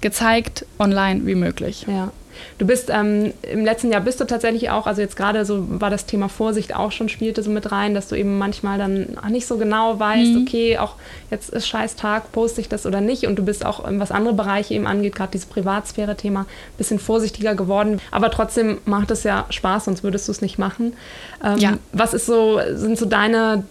gezeigt, 0.00 0.66
online 0.78 1.26
wie 1.26 1.34
möglich. 1.34 1.86
Ja. 1.88 2.12
Du 2.58 2.66
bist 2.66 2.90
ähm, 2.90 3.32
im 3.42 3.64
letzten 3.64 3.90
Jahr 3.90 4.00
bist 4.00 4.20
du 4.20 4.24
tatsächlich 4.24 4.70
auch, 4.70 4.86
also 4.86 5.00
jetzt 5.00 5.16
gerade 5.16 5.44
so 5.44 5.64
war 5.80 5.90
das 5.90 6.06
Thema 6.06 6.28
Vorsicht 6.28 6.74
auch 6.74 6.92
schon, 6.92 7.08
spielte 7.08 7.42
so 7.42 7.50
mit 7.50 7.72
rein, 7.72 7.94
dass 7.94 8.08
du 8.08 8.16
eben 8.16 8.38
manchmal 8.38 8.78
dann 8.78 9.16
auch 9.22 9.28
nicht 9.28 9.46
so 9.46 9.56
genau 9.56 9.98
weißt, 9.98 10.32
mhm. 10.32 10.42
okay, 10.42 10.78
auch 10.78 10.94
jetzt 11.30 11.50
ist 11.50 11.66
scheiß 11.66 11.96
Tag, 11.96 12.32
poste 12.32 12.60
ich 12.60 12.68
das 12.68 12.86
oder 12.86 13.00
nicht 13.00 13.26
und 13.26 13.36
du 13.36 13.44
bist 13.44 13.64
auch, 13.66 13.84
was 13.86 14.10
andere 14.10 14.34
Bereiche 14.34 14.74
eben 14.74 14.86
angeht, 14.86 15.14
gerade 15.16 15.32
dieses 15.32 15.46
Privatsphäre-Thema, 15.46 16.40
ein 16.40 16.78
bisschen 16.78 16.98
vorsichtiger 16.98 17.54
geworden, 17.54 18.00
aber 18.10 18.30
trotzdem 18.30 18.78
macht 18.84 19.10
es 19.10 19.24
ja 19.24 19.46
Spaß, 19.50 19.86
sonst 19.86 20.04
würdest 20.04 20.28
du 20.28 20.32
es 20.32 20.40
nicht 20.40 20.58
machen. 20.58 20.94
Ähm, 21.44 21.58
ja. 21.58 21.72
Was 21.92 22.14
ist 22.14 22.26
so, 22.26 22.60
sind 22.74 22.98
so 22.98 23.06
deine 23.06 23.64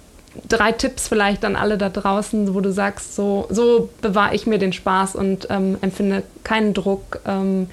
drei 0.48 0.72
Tipps 0.72 1.08
vielleicht 1.08 1.46
an 1.46 1.56
alle 1.56 1.78
da 1.78 1.90
draußen, 1.90 2.54
wo 2.54 2.62
du 2.62 2.72
sagst, 2.72 3.16
so, 3.16 3.48
so 3.50 3.90
bewahre 4.02 4.36
ich 4.36 4.48
mir 4.48 4.58
den 4.58 4.74
Spaß 4.74 5.16
und 5.16 5.48
ähm, 5.50 5.78
empfinde 5.82 6.24
keinen 6.44 6.74
Druck, 6.74 7.20
ähm, 7.26 7.68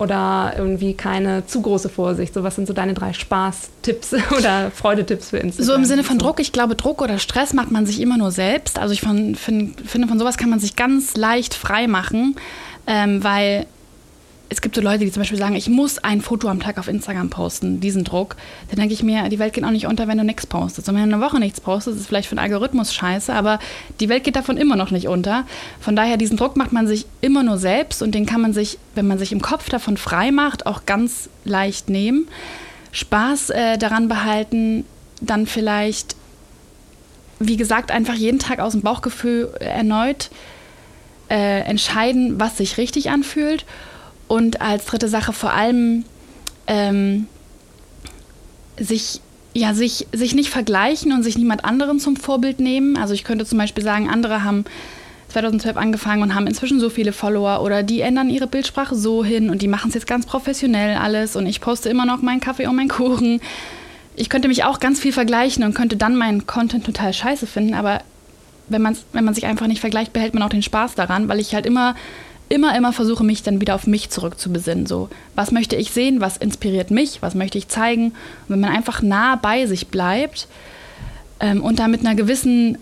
oder 0.00 0.54
irgendwie 0.56 0.94
keine 0.94 1.46
zu 1.46 1.62
große 1.62 1.88
Vorsicht? 1.88 2.34
So, 2.34 2.42
was 2.42 2.56
sind 2.56 2.66
so 2.66 2.72
deine 2.72 2.94
drei 2.94 3.12
Spaßtipps 3.12 4.14
oder 4.38 4.70
Freudetipps 4.70 5.30
für 5.30 5.38
Instagram? 5.38 5.66
So 5.66 5.74
im 5.74 5.84
Sinne 5.84 6.04
von 6.04 6.18
Druck, 6.18 6.40
ich 6.40 6.52
glaube, 6.52 6.74
Druck 6.74 7.02
oder 7.02 7.18
Stress 7.18 7.52
macht 7.52 7.70
man 7.70 7.86
sich 7.86 8.00
immer 8.00 8.16
nur 8.16 8.30
selbst. 8.30 8.78
Also 8.78 8.92
ich 8.92 9.00
von, 9.00 9.34
find, 9.34 9.80
finde, 9.80 10.08
von 10.08 10.18
sowas 10.18 10.36
kann 10.36 10.50
man 10.50 10.60
sich 10.60 10.76
ganz 10.76 11.16
leicht 11.16 11.54
frei 11.54 11.86
machen, 11.86 12.36
ähm, 12.86 13.22
weil 13.22 13.66
es 14.52 14.60
gibt 14.60 14.74
so 14.74 14.82
Leute, 14.82 15.04
die 15.04 15.12
zum 15.12 15.20
Beispiel 15.20 15.38
sagen, 15.38 15.54
ich 15.54 15.68
muss 15.68 15.98
ein 15.98 16.20
Foto 16.20 16.48
am 16.48 16.58
Tag 16.58 16.76
auf 16.76 16.88
Instagram 16.88 17.30
posten, 17.30 17.78
diesen 17.78 18.02
Druck. 18.02 18.34
Dann 18.68 18.80
denke 18.80 18.92
ich 18.92 19.04
mir, 19.04 19.28
die 19.28 19.38
Welt 19.38 19.52
geht 19.52 19.62
auch 19.62 19.70
nicht 19.70 19.86
unter, 19.86 20.08
wenn 20.08 20.18
du 20.18 20.24
nichts 20.24 20.44
postest. 20.44 20.88
Und 20.88 20.96
wenn 20.96 21.08
du 21.08 21.14
eine 21.14 21.24
Woche 21.24 21.38
nichts 21.38 21.60
postest, 21.60 22.00
ist 22.00 22.08
vielleicht 22.08 22.28
für 22.28 22.34
den 22.34 22.40
Algorithmus 22.40 22.92
scheiße, 22.92 23.32
aber 23.32 23.60
die 24.00 24.08
Welt 24.08 24.24
geht 24.24 24.34
davon 24.34 24.56
immer 24.56 24.74
noch 24.74 24.90
nicht 24.90 25.06
unter. 25.06 25.46
Von 25.78 25.94
daher, 25.94 26.16
diesen 26.16 26.36
Druck 26.36 26.56
macht 26.56 26.72
man 26.72 26.88
sich 26.88 27.06
immer 27.20 27.44
nur 27.44 27.58
selbst 27.58 28.02
und 28.02 28.12
den 28.12 28.26
kann 28.26 28.40
man 28.40 28.52
sich, 28.52 28.78
wenn 28.96 29.06
man 29.06 29.20
sich 29.20 29.30
im 29.30 29.40
Kopf 29.40 29.68
davon 29.68 29.96
frei 29.96 30.32
macht, 30.32 30.66
auch 30.66 30.84
ganz 30.84 31.30
leicht 31.44 31.88
nehmen. 31.88 32.26
Spaß 32.90 33.50
äh, 33.50 33.78
daran 33.78 34.08
behalten, 34.08 34.84
dann 35.20 35.46
vielleicht, 35.46 36.16
wie 37.38 37.56
gesagt, 37.56 37.92
einfach 37.92 38.14
jeden 38.14 38.40
Tag 38.40 38.58
aus 38.58 38.72
dem 38.72 38.80
Bauchgefühl 38.80 39.54
erneut 39.60 40.28
äh, 41.30 41.60
entscheiden, 41.60 42.40
was 42.40 42.56
sich 42.56 42.78
richtig 42.78 43.10
anfühlt 43.10 43.64
und 44.30 44.60
als 44.60 44.84
dritte 44.84 45.08
Sache 45.08 45.32
vor 45.32 45.52
allem 45.52 46.04
ähm, 46.68 47.26
sich, 48.78 49.20
ja, 49.54 49.74
sich, 49.74 50.06
sich 50.12 50.36
nicht 50.36 50.50
vergleichen 50.50 51.10
und 51.10 51.24
sich 51.24 51.36
niemand 51.36 51.64
anderen 51.64 51.98
zum 51.98 52.14
Vorbild 52.14 52.60
nehmen. 52.60 52.96
Also 52.96 53.12
ich 53.12 53.24
könnte 53.24 53.44
zum 53.44 53.58
Beispiel 53.58 53.82
sagen, 53.82 54.08
andere 54.08 54.44
haben 54.44 54.66
2012 55.30 55.76
angefangen 55.76 56.22
und 56.22 56.36
haben 56.36 56.46
inzwischen 56.46 56.78
so 56.78 56.90
viele 56.90 57.12
Follower 57.12 57.60
oder 57.60 57.82
die 57.82 58.02
ändern 58.02 58.30
ihre 58.30 58.46
Bildsprache 58.46 58.94
so 58.94 59.24
hin 59.24 59.50
und 59.50 59.62
die 59.62 59.68
machen 59.68 59.88
es 59.88 59.94
jetzt 59.94 60.06
ganz 60.06 60.26
professionell 60.26 60.96
alles 60.96 61.34
und 61.34 61.46
ich 61.46 61.60
poste 61.60 61.88
immer 61.88 62.06
noch 62.06 62.22
meinen 62.22 62.40
Kaffee 62.40 62.68
und 62.68 62.76
meinen 62.76 62.88
Kuchen. 62.88 63.40
Ich 64.14 64.28
könnte 64.28 64.46
mich 64.46 64.62
auch 64.62 64.78
ganz 64.78 65.00
viel 65.00 65.12
vergleichen 65.12 65.64
und 65.64 65.74
könnte 65.74 65.96
dann 65.96 66.14
meinen 66.14 66.46
Content 66.46 66.86
total 66.86 67.12
scheiße 67.12 67.48
finden, 67.48 67.74
aber 67.74 68.02
wenn, 68.68 68.80
man's, 68.80 69.04
wenn 69.12 69.24
man 69.24 69.34
sich 69.34 69.46
einfach 69.46 69.66
nicht 69.66 69.80
vergleicht, 69.80 70.12
behält 70.12 70.34
man 70.34 70.44
auch 70.44 70.50
den 70.50 70.62
Spaß 70.62 70.94
daran, 70.94 71.26
weil 71.26 71.40
ich 71.40 71.52
halt 71.52 71.66
immer 71.66 71.96
immer, 72.50 72.76
immer 72.76 72.92
versuche, 72.92 73.24
mich 73.24 73.42
dann 73.42 73.60
wieder 73.60 73.74
auf 73.74 73.86
mich 73.86 74.10
zurückzubesinnen. 74.10 74.84
So, 74.84 75.08
was 75.34 75.52
möchte 75.52 75.76
ich 75.76 75.92
sehen, 75.92 76.20
was 76.20 76.36
inspiriert 76.36 76.90
mich, 76.90 77.22
was 77.22 77.34
möchte 77.34 77.56
ich 77.56 77.68
zeigen? 77.68 78.06
Und 78.06 78.48
wenn 78.48 78.60
man 78.60 78.72
einfach 78.72 79.00
nah 79.00 79.36
bei 79.36 79.64
sich 79.66 79.88
bleibt 79.88 80.48
ähm, 81.38 81.62
und 81.62 81.78
da 81.78 81.88
mit 81.88 82.00
einer 82.00 82.16
gewissen 82.16 82.76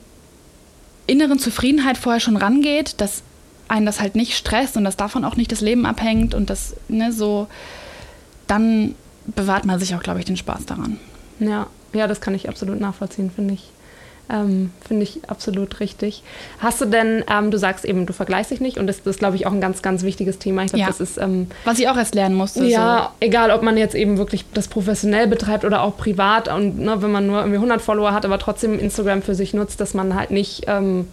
inneren 1.07 1.39
Zufriedenheit 1.39 1.99
vorher 1.99 2.21
schon 2.21 2.37
rangeht, 2.37 3.01
dass 3.01 3.23
einen 3.69 3.85
das 3.85 4.01
halt 4.01 4.17
nicht 4.17 4.37
stresst 4.37 4.79
und 4.79 4.85
dass 4.85 4.97
davon 4.97 5.25
auch 5.25 5.37
nicht 5.37 5.53
das 5.53 5.61
Leben 5.61 5.85
abhängt 5.85 6.35
und 6.35 6.49
das, 6.49 6.75
ne, 6.89 7.13
so, 7.13 7.47
dann 8.47 8.95
bewahrt 9.27 9.67
man 9.67 9.79
sich 9.79 9.95
auch, 9.95 10.03
glaube 10.03 10.19
ich, 10.21 10.25
den 10.25 10.39
Spaß 10.39 10.65
daran. 10.65 10.99
Ja, 11.41 11.67
ja, 11.93 12.07
das 12.07 12.23
kann 12.23 12.35
ich 12.35 12.49
absolut 12.49 12.81
nachvollziehen, 12.81 13.31
finde 13.31 13.55
ich. 13.55 13.71
Ähm, 14.31 14.73
Finde 14.87 15.05
ich 15.05 15.21
absolut 15.29 15.81
richtig. 15.81 16.23
Hast 16.59 16.81
du 16.81 16.85
denn, 16.85 17.25
ähm, 17.31 17.51
du 17.51 17.59
sagst 17.59 17.85
eben, 17.85 18.05
du 18.05 18.13
vergleichst 18.13 18.51
dich 18.51 18.61
nicht 18.61 18.79
und 18.79 18.87
das, 18.87 19.03
das 19.03 19.17
ist, 19.17 19.19
glaube 19.19 19.37
ich, 19.37 19.47
auch 19.47 19.53
ein 19.53 19.61
ganz, 19.61 19.81
ganz 19.81 20.03
wichtiges 20.03 20.39
Thema. 20.39 20.65
Ich 20.65 20.69
glaube, 20.69 20.83
ja. 20.83 20.87
das 20.87 21.01
ist. 21.01 21.19
Ähm, 21.19 21.49
Was 21.65 21.79
ich 21.79 21.89
auch 21.89 21.97
erst 21.97 22.15
lernen 22.15 22.35
musste. 22.35 22.65
Ja, 22.65 23.13
so. 23.21 23.27
egal, 23.27 23.51
ob 23.51 23.63
man 23.63 23.77
jetzt 23.77 23.95
eben 23.95 24.19
wirklich 24.19 24.45
das 24.53 24.69
professionell 24.69 25.27
betreibt 25.27 25.65
oder 25.65 25.83
auch 25.83 25.97
privat 25.97 26.49
und 26.49 26.79
ne, 26.79 27.01
wenn 27.01 27.11
man 27.11 27.27
nur 27.27 27.39
irgendwie 27.39 27.57
100 27.57 27.81
Follower 27.81 28.13
hat, 28.13 28.25
aber 28.25 28.39
trotzdem 28.39 28.79
Instagram 28.79 29.23
für 29.23 29.35
sich 29.35 29.55
nutzt, 29.55 29.81
dass 29.81 29.95
man 29.95 30.15
halt 30.15 30.31
nicht 30.31 30.65
ähm, 30.67 31.09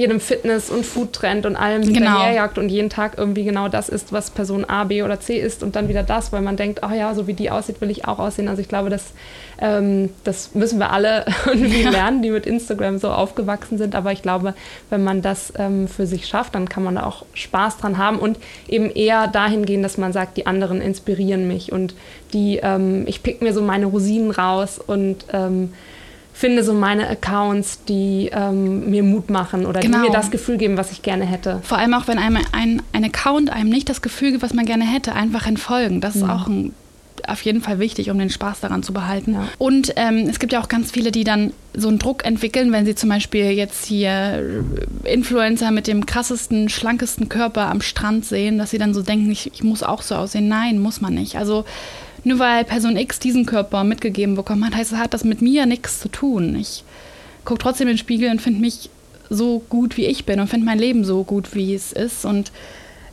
jedem 0.00 0.18
Fitness- 0.18 0.70
und 0.70 0.86
Food-Trend 0.86 1.44
und 1.44 1.56
allem 1.56 1.82
genau. 1.82 1.94
hinterherjagt 1.94 2.56
und 2.56 2.70
jeden 2.70 2.88
Tag 2.88 3.18
irgendwie 3.18 3.44
genau 3.44 3.68
das 3.68 3.90
ist, 3.90 4.14
was 4.14 4.30
Person 4.30 4.64
A, 4.64 4.84
B 4.84 5.02
oder 5.02 5.20
C 5.20 5.36
ist 5.36 5.62
und 5.62 5.76
dann 5.76 5.90
wieder 5.90 6.02
das, 6.02 6.32
weil 6.32 6.40
man 6.40 6.56
denkt, 6.56 6.82
ach 6.82 6.92
ja, 6.94 7.14
so 7.14 7.26
wie 7.26 7.34
die 7.34 7.50
aussieht, 7.50 7.82
will 7.82 7.90
ich 7.90 8.06
auch 8.08 8.18
aussehen. 8.18 8.48
Also 8.48 8.62
ich 8.62 8.68
glaube, 8.68 8.88
das, 8.88 9.12
ähm, 9.60 10.08
das 10.24 10.54
müssen 10.54 10.78
wir 10.78 10.90
alle 10.90 11.26
irgendwie 11.46 11.82
ja. 11.82 11.90
lernen, 11.90 12.22
die 12.22 12.30
mit 12.30 12.46
Instagram 12.46 12.96
so 12.96 13.10
aufgewachsen 13.10 13.76
sind. 13.76 13.94
Aber 13.94 14.10
ich 14.10 14.22
glaube, 14.22 14.54
wenn 14.88 15.04
man 15.04 15.20
das 15.20 15.52
ähm, 15.58 15.86
für 15.86 16.06
sich 16.06 16.26
schafft, 16.26 16.54
dann 16.54 16.66
kann 16.66 16.82
man 16.82 16.94
da 16.94 17.04
auch 17.04 17.26
Spaß 17.34 17.76
dran 17.76 17.98
haben 17.98 18.18
und 18.18 18.38
eben 18.68 18.90
eher 18.90 19.26
dahin 19.26 19.66
gehen, 19.66 19.82
dass 19.82 19.98
man 19.98 20.14
sagt, 20.14 20.38
die 20.38 20.46
anderen 20.46 20.80
inspirieren 20.80 21.46
mich 21.46 21.72
und 21.72 21.94
die, 22.32 22.58
ähm, 22.62 23.04
ich 23.06 23.22
pick 23.22 23.42
mir 23.42 23.52
so 23.52 23.60
meine 23.60 23.84
Rosinen 23.84 24.30
raus 24.30 24.78
und 24.78 25.26
ähm, 25.34 25.74
finde 26.40 26.64
so 26.64 26.72
meine 26.72 27.06
Accounts, 27.06 27.84
die 27.84 28.30
ähm, 28.32 28.88
mir 28.88 29.02
Mut 29.02 29.28
machen 29.28 29.66
oder 29.66 29.80
genau. 29.80 29.98
die 29.98 30.08
mir 30.08 30.12
das 30.12 30.30
Gefühl 30.30 30.56
geben, 30.56 30.78
was 30.78 30.90
ich 30.90 31.02
gerne 31.02 31.26
hätte. 31.26 31.60
Vor 31.62 31.76
allem 31.76 31.92
auch, 31.92 32.08
wenn 32.08 32.18
einem 32.18 32.38
ein, 32.52 32.82
ein 32.92 33.04
Account 33.04 33.50
einem 33.50 33.68
nicht 33.68 33.90
das 33.90 34.00
Gefühl 34.00 34.30
gibt, 34.32 34.42
was 34.42 34.54
man 34.54 34.64
gerne 34.64 34.84
hätte, 34.84 35.12
einfach 35.12 35.46
entfolgen. 35.46 36.00
Das 36.00 36.16
ist 36.16 36.24
mhm. 36.24 36.30
auch 36.30 36.46
ein 36.48 36.74
auf 37.26 37.42
jeden 37.42 37.60
Fall 37.60 37.78
wichtig, 37.78 38.10
um 38.10 38.18
den 38.18 38.30
Spaß 38.30 38.60
daran 38.60 38.82
zu 38.82 38.94
behalten. 38.94 39.34
Ja. 39.34 39.48
Und 39.58 39.92
ähm, 39.96 40.26
es 40.28 40.38
gibt 40.38 40.54
ja 40.54 40.60
auch 40.60 40.68
ganz 40.68 40.90
viele, 40.90 41.12
die 41.12 41.22
dann 41.22 41.52
so 41.74 41.88
einen 41.88 41.98
Druck 41.98 42.24
entwickeln, 42.24 42.72
wenn 42.72 42.86
sie 42.86 42.94
zum 42.94 43.10
Beispiel 43.10 43.50
jetzt 43.50 43.84
hier 43.84 44.64
Influencer 45.04 45.70
mit 45.70 45.86
dem 45.86 46.06
krassesten, 46.06 46.70
schlankesten 46.70 47.28
Körper 47.28 47.68
am 47.68 47.82
Strand 47.82 48.24
sehen, 48.24 48.56
dass 48.56 48.70
sie 48.70 48.78
dann 48.78 48.94
so 48.94 49.02
denken, 49.02 49.30
ich, 49.30 49.52
ich 49.52 49.62
muss 49.62 49.82
auch 49.82 50.00
so 50.00 50.14
aussehen. 50.14 50.48
Nein, 50.48 50.78
muss 50.78 51.02
man 51.02 51.14
nicht. 51.14 51.36
Also 51.36 51.66
nur 52.24 52.38
weil 52.38 52.64
Person 52.64 52.96
X 52.96 53.18
diesen 53.18 53.46
Körper 53.46 53.84
mitgegeben 53.84 54.34
bekommen 54.34 54.64
hat, 54.66 54.74
heißt 54.74 54.92
es, 54.92 54.98
hat 54.98 55.14
das 55.14 55.24
mit 55.24 55.42
mir 55.42 55.66
nichts 55.66 56.00
zu 56.00 56.08
tun. 56.08 56.56
Ich 56.56 56.84
gucke 57.44 57.62
trotzdem 57.62 57.88
in 57.88 57.94
den 57.94 57.98
Spiegel 57.98 58.30
und 58.30 58.42
finde 58.42 58.60
mich 58.60 58.90
so 59.30 59.62
gut, 59.68 59.96
wie 59.96 60.06
ich 60.06 60.26
bin 60.26 60.40
und 60.40 60.48
finde 60.48 60.66
mein 60.66 60.78
Leben 60.78 61.04
so 61.04 61.24
gut, 61.24 61.54
wie 61.54 61.74
es 61.74 61.92
ist. 61.92 62.24
Und 62.24 62.50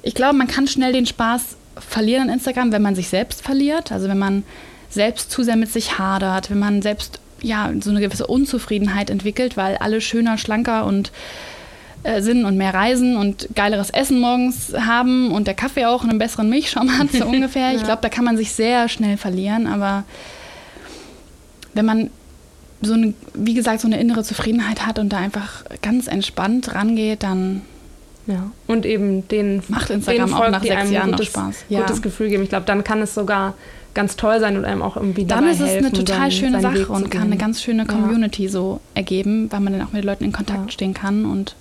ich 0.01 0.15
glaube, 0.15 0.37
man 0.37 0.47
kann 0.47 0.67
schnell 0.67 0.91
den 0.91 1.05
Spaß 1.05 1.55
verlieren 1.79 2.23
an 2.23 2.35
Instagram, 2.35 2.71
wenn 2.71 2.81
man 2.81 2.95
sich 2.95 3.07
selbst 3.07 3.41
verliert. 3.41 3.91
Also 3.91 4.07
wenn 4.07 4.17
man 4.17 4.43
selbst 4.89 5.31
zu 5.31 5.43
sehr 5.43 5.55
mit 5.55 5.71
sich 5.71 5.99
hadert, 5.99 6.49
wenn 6.49 6.59
man 6.59 6.81
selbst 6.81 7.19
ja 7.41 7.71
so 7.81 7.91
eine 7.91 7.99
gewisse 7.99 8.25
Unzufriedenheit 8.25 9.09
entwickelt, 9.09 9.57
weil 9.57 9.77
alle 9.77 10.01
schöner, 10.01 10.37
schlanker 10.37 10.85
und 10.85 11.11
äh, 12.07 12.21
sind 12.21 12.45
und 12.45 12.57
mehr 12.57 12.73
reisen 12.73 13.17
und 13.17 13.49
geileres 13.53 13.89
Essen 13.89 14.19
morgens 14.19 14.73
haben 14.73 15.31
und 15.31 15.45
der 15.45 15.53
Kaffee 15.53 15.85
auch 15.85 16.03
einen 16.03 16.17
besseren 16.17 16.49
Milchschaum 16.49 16.97
hat, 16.97 17.11
so 17.11 17.25
ungefähr. 17.27 17.71
ja. 17.71 17.75
Ich 17.75 17.83
glaube, 17.83 17.99
da 18.01 18.09
kann 18.09 18.23
man 18.23 18.37
sich 18.37 18.53
sehr 18.53 18.87
schnell 18.87 19.17
verlieren, 19.17 19.67
aber 19.67 20.05
wenn 21.73 21.85
man 21.85 22.09
so 22.81 22.93
eine, 22.93 23.13
wie 23.33 23.53
gesagt, 23.53 23.81
so 23.81 23.87
eine 23.87 23.99
innere 23.99 24.23
Zufriedenheit 24.23 24.85
hat 24.85 24.99
und 24.99 25.09
da 25.09 25.17
einfach 25.17 25.65
ganz 25.81 26.07
entspannt 26.07 26.73
rangeht, 26.73 27.23
dann 27.23 27.63
ja. 28.25 28.51
Und 28.67 28.85
eben 28.85 29.27
den 29.27 29.63
macht 29.69 29.89
Instagram 29.89 30.29
Folgt, 30.29 30.45
auch 30.45 30.51
nach 30.51 30.63
sechs 30.63 30.91
Jahren 30.91 31.11
gutes, 31.11 31.33
noch 31.33 31.43
Spaß. 31.43 31.65
Ja. 31.69 31.79
Gutes 31.81 32.01
Gefühl 32.01 32.29
geben. 32.29 32.43
Ich 32.43 32.49
glaube, 32.49 32.65
dann 32.65 32.83
kann 32.83 33.01
es 33.01 33.13
sogar 33.13 33.53
ganz 33.93 34.15
toll 34.15 34.39
sein 34.39 34.57
und 34.57 34.65
einem 34.65 34.81
auch 34.81 34.95
irgendwie 34.95 35.25
dann 35.25 35.39
dabei 35.39 35.55
helfen. 35.55 35.65
Dann 35.65 35.69
ist 35.69 35.73
es 35.73 35.95
eine 35.95 36.05
total 36.05 36.31
schöne 36.31 36.61
Sache 36.61 36.87
und 36.87 37.09
kann 37.09 37.23
eine 37.23 37.37
ganz 37.37 37.61
schöne 37.61 37.85
Community 37.85 38.43
ja. 38.43 38.49
so 38.49 38.79
ergeben, 38.93 39.51
weil 39.51 39.61
man 39.61 39.73
dann 39.73 39.81
auch 39.81 39.93
mit 39.93 40.03
den 40.03 40.07
Leuten 40.07 40.23
in 40.23 40.31
Kontakt 40.31 40.65
ja. 40.65 40.71
stehen 40.71 40.93
kann 40.93 41.25
und 41.25 41.55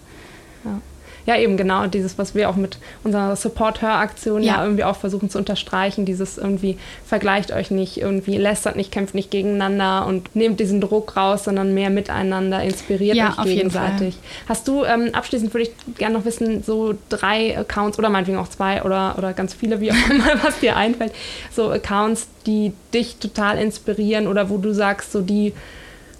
ja 1.26 1.36
eben 1.36 1.56
genau 1.56 1.86
dieses, 1.86 2.18
was 2.18 2.34
wir 2.34 2.48
auch 2.48 2.56
mit 2.56 2.78
unserer 3.04 3.36
Support-Hör-Aktion 3.36 4.42
ja. 4.42 4.56
ja. 4.56 4.62
irgendwie 4.62 4.84
auch 4.84 4.96
versuchen 4.96 5.28
zu 5.28 5.38
unterstreichen, 5.38 6.04
dieses 6.04 6.38
irgendwie 6.38 6.78
vergleicht 7.04 7.52
euch 7.52 7.70
nicht, 7.70 8.00
irgendwie 8.00 8.38
lästert 8.38 8.76
nicht, 8.76 8.92
kämpft 8.92 9.14
nicht 9.14 9.30
gegeneinander 9.30 10.06
und 10.06 10.34
nehmt 10.34 10.60
diesen 10.60 10.80
Druck 10.80 11.16
raus, 11.16 11.44
sondern 11.44 11.74
mehr 11.74 11.90
miteinander, 11.90 12.62
inspiriert 12.62 13.16
ja, 13.16 13.34
euch 13.38 13.44
gegenseitig. 13.44 14.16
Hast 14.48 14.68
du, 14.68 14.84
ähm, 14.84 15.10
abschließend 15.12 15.52
würde 15.52 15.68
ich 15.68 15.96
gerne 15.98 16.16
noch 16.16 16.24
wissen, 16.24 16.62
so 16.62 16.94
drei 17.08 17.58
Accounts 17.58 17.98
oder 17.98 18.08
meinetwegen 18.08 18.38
auch 18.38 18.48
zwei 18.48 18.82
oder, 18.82 19.16
oder 19.18 19.32
ganz 19.32 19.52
viele, 19.52 19.80
wie 19.80 19.90
auch 19.90 19.96
immer, 20.10 20.42
was 20.42 20.60
dir 20.60 20.76
einfällt, 20.76 21.12
so 21.50 21.70
Accounts, 21.70 22.28
die 22.46 22.72
dich 22.94 23.16
total 23.16 23.58
inspirieren 23.58 24.28
oder 24.28 24.48
wo 24.48 24.58
du 24.58 24.72
sagst, 24.72 25.10
so 25.10 25.20
die 25.20 25.52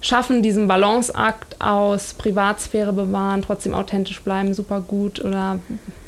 schaffen 0.00 0.42
diesen 0.42 0.68
Balanceakt 0.68 1.60
aus 1.60 2.14
Privatsphäre 2.14 2.92
bewahren, 2.92 3.42
trotzdem 3.42 3.74
authentisch 3.74 4.20
bleiben, 4.20 4.54
super 4.54 4.80
gut? 4.80 5.24
Oder 5.24 5.58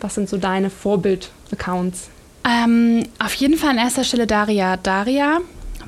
was 0.00 0.14
sind 0.14 0.28
so 0.28 0.36
deine 0.36 0.70
Vorbild-Accounts? 0.70 2.10
Ähm, 2.48 3.04
auf 3.18 3.34
jeden 3.34 3.56
Fall 3.56 3.70
an 3.70 3.78
erster 3.78 4.04
Stelle 4.04 4.26
Daria 4.26 4.76
Daria, 4.76 5.38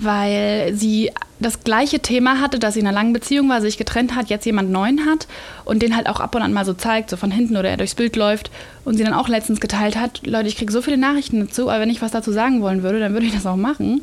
weil 0.02 0.74
sie 0.74 1.10
das 1.40 1.64
gleiche 1.64 2.00
Thema 2.00 2.40
hatte, 2.40 2.58
dass 2.58 2.74
sie 2.74 2.80
in 2.80 2.86
einer 2.86 2.94
langen 2.94 3.12
Beziehung 3.12 3.48
war, 3.48 3.60
sich 3.60 3.78
getrennt 3.78 4.14
hat, 4.14 4.28
jetzt 4.28 4.44
jemand 4.44 4.70
Neuen 4.70 5.06
hat 5.06 5.26
und 5.64 5.82
den 5.82 5.96
halt 5.96 6.06
auch 6.06 6.20
ab 6.20 6.34
und 6.34 6.42
an 6.42 6.52
mal 6.52 6.66
so 6.66 6.74
zeigt, 6.74 7.10
so 7.10 7.16
von 7.16 7.30
hinten 7.30 7.56
oder 7.56 7.70
er 7.70 7.76
durchs 7.78 7.94
Bild 7.94 8.16
läuft 8.16 8.50
und 8.84 8.96
sie 8.96 9.04
dann 9.04 9.14
auch 9.14 9.28
letztens 9.28 9.60
geteilt 9.60 9.96
hat, 9.96 10.26
Leute, 10.26 10.48
ich 10.48 10.56
kriege 10.56 10.72
so 10.72 10.82
viele 10.82 10.98
Nachrichten 10.98 11.40
dazu, 11.40 11.70
aber 11.70 11.80
wenn 11.80 11.90
ich 11.90 12.02
was 12.02 12.12
dazu 12.12 12.32
sagen 12.32 12.60
wollen 12.60 12.82
würde, 12.82 13.00
dann 13.00 13.14
würde 13.14 13.26
ich 13.26 13.32
das 13.32 13.46
auch 13.46 13.56
machen. 13.56 14.02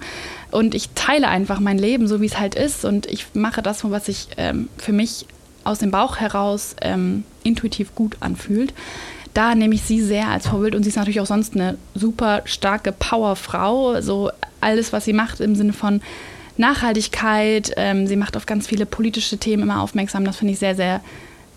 Und 0.49 0.73
ich 0.73 0.89
teile 0.95 1.27
einfach 1.27 1.59
mein 1.59 1.77
Leben, 1.77 2.07
so 2.07 2.21
wie 2.21 2.25
es 2.25 2.39
halt 2.39 2.55
ist 2.55 2.85
und 2.85 3.05
ich 3.05 3.27
mache 3.33 3.61
das, 3.61 3.89
was 3.89 4.05
sich 4.07 4.29
ähm, 4.37 4.69
für 4.77 4.93
mich 4.93 5.25
aus 5.63 5.79
dem 5.79 5.91
Bauch 5.91 6.17
heraus 6.17 6.75
ähm, 6.81 7.23
intuitiv 7.43 7.93
gut 7.93 8.17
anfühlt. 8.19 8.73
Da 9.33 9.53
nehme 9.53 9.75
ich 9.75 9.83
sie 9.83 10.01
sehr 10.01 10.29
als 10.29 10.47
Vorbild 10.47 10.73
und 10.73 10.81
sie 10.81 10.89
ist 10.89 10.95
natürlich 10.95 11.19
auch 11.19 11.27
sonst 11.27 11.53
eine 11.53 11.77
super 11.93 12.41
starke 12.45 12.91
Powerfrau. 12.91 14.01
So 14.01 14.31
alles, 14.61 14.93
was 14.93 15.05
sie 15.05 15.13
macht 15.13 15.39
im 15.39 15.55
Sinne 15.55 15.73
von 15.73 16.01
Nachhaltigkeit. 16.57 17.73
Ähm, 17.77 18.07
sie 18.07 18.15
macht 18.15 18.35
auf 18.35 18.45
ganz 18.45 18.67
viele 18.67 18.85
politische 18.85 19.37
Themen 19.37 19.63
immer 19.63 19.81
aufmerksam. 19.81 20.25
Das 20.25 20.37
finde 20.37 20.53
ich 20.53 20.59
sehr, 20.59 20.75
sehr 20.75 21.01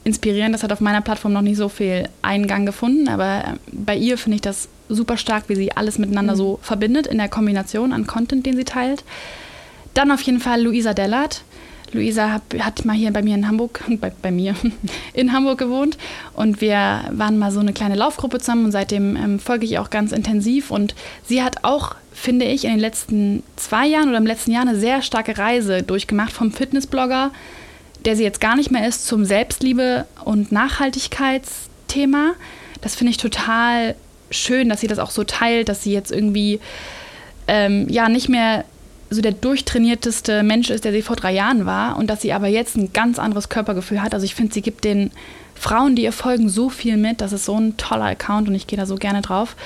inspirierend. 0.04 0.54
Das 0.54 0.62
hat 0.62 0.72
auf 0.72 0.80
meiner 0.80 1.00
Plattform 1.00 1.32
noch 1.32 1.42
nicht 1.42 1.56
so 1.56 1.68
viel 1.68 2.08
Eingang 2.22 2.66
gefunden, 2.66 3.08
aber 3.08 3.44
äh, 3.44 3.56
bei 3.72 3.96
ihr 3.96 4.18
finde 4.18 4.36
ich 4.36 4.42
das 4.42 4.68
super 4.88 5.16
stark, 5.16 5.44
wie 5.48 5.54
sie 5.54 5.72
alles 5.72 5.98
miteinander 5.98 6.34
mhm. 6.34 6.38
so 6.38 6.58
verbindet 6.62 7.06
in 7.06 7.18
der 7.18 7.28
Kombination 7.28 7.92
an 7.92 8.06
Content, 8.06 8.46
den 8.46 8.56
sie 8.56 8.64
teilt. 8.64 9.04
Dann 9.94 10.10
auf 10.10 10.20
jeden 10.22 10.40
Fall 10.40 10.62
Luisa 10.62 10.94
Dellert. 10.94 11.42
Luisa 11.92 12.30
hat, 12.30 12.42
hat, 12.60 12.84
mal 12.84 12.94
hier 12.94 13.12
bei 13.12 13.22
mir 13.22 13.34
in 13.34 13.48
Hamburg, 13.48 13.82
bei, 14.00 14.12
bei, 14.22 14.30
mir 14.30 14.54
in 15.12 15.32
Hamburg 15.32 15.58
gewohnt 15.58 15.98
und 16.34 16.60
wir 16.60 17.04
waren 17.10 17.38
mal 17.38 17.50
so 17.50 17.60
eine 17.60 17.72
kleine 17.72 17.96
Laufgruppe 17.96 18.38
zusammen 18.38 18.66
und 18.66 18.72
seitdem 18.72 19.16
ähm, 19.16 19.38
folge 19.40 19.64
ich 19.64 19.78
auch 19.78 19.90
ganz 19.90 20.12
intensiv 20.12 20.70
und 20.70 20.94
sie 21.26 21.42
hat 21.42 21.64
auch, 21.64 21.96
finde 22.20 22.44
ich, 22.44 22.64
in 22.64 22.70
den 22.70 22.80
letzten 22.80 23.42
zwei 23.56 23.86
Jahren 23.86 24.08
oder 24.08 24.18
im 24.18 24.26
letzten 24.26 24.52
Jahr 24.52 24.62
eine 24.62 24.78
sehr 24.78 25.02
starke 25.02 25.38
Reise 25.38 25.82
durchgemacht 25.82 26.32
vom 26.32 26.52
Fitnessblogger, 26.52 27.30
der 28.04 28.16
sie 28.16 28.22
jetzt 28.22 28.40
gar 28.40 28.56
nicht 28.56 28.70
mehr 28.70 28.86
ist, 28.86 29.06
zum 29.06 29.24
Selbstliebe- 29.24 30.06
und 30.24 30.52
Nachhaltigkeitsthema. 30.52 32.32
Das 32.80 32.94
finde 32.94 33.12
ich 33.12 33.16
total 33.16 33.94
schön, 34.30 34.68
dass 34.68 34.80
sie 34.80 34.86
das 34.86 34.98
auch 34.98 35.10
so 35.10 35.24
teilt, 35.24 35.68
dass 35.68 35.82
sie 35.82 35.92
jetzt 35.92 36.12
irgendwie 36.12 36.60
ähm, 37.48 37.88
ja 37.88 38.08
nicht 38.08 38.28
mehr 38.28 38.64
so 39.10 39.22
der 39.22 39.32
durchtrainierteste 39.32 40.42
Mensch 40.42 40.70
ist, 40.70 40.84
der 40.84 40.92
sie 40.92 41.02
vor 41.02 41.16
drei 41.16 41.32
Jahren 41.32 41.66
war 41.66 41.96
und 41.96 42.08
dass 42.08 42.22
sie 42.22 42.32
aber 42.32 42.46
jetzt 42.46 42.76
ein 42.76 42.92
ganz 42.92 43.18
anderes 43.18 43.48
Körpergefühl 43.48 44.02
hat. 44.02 44.14
Also 44.14 44.24
ich 44.24 44.36
finde, 44.36 44.54
sie 44.54 44.62
gibt 44.62 44.84
den 44.84 45.10
Frauen, 45.54 45.96
die 45.96 46.02
ihr 46.02 46.12
folgen, 46.12 46.48
so 46.48 46.68
viel 46.70 46.96
mit. 46.96 47.20
Das 47.20 47.32
ist 47.32 47.46
so 47.46 47.58
ein 47.58 47.76
toller 47.76 48.04
Account 48.04 48.48
und 48.48 48.54
ich 48.54 48.66
gehe 48.66 48.78
da 48.78 48.86
so 48.86 48.94
gerne 48.94 49.20
drauf. 49.20 49.56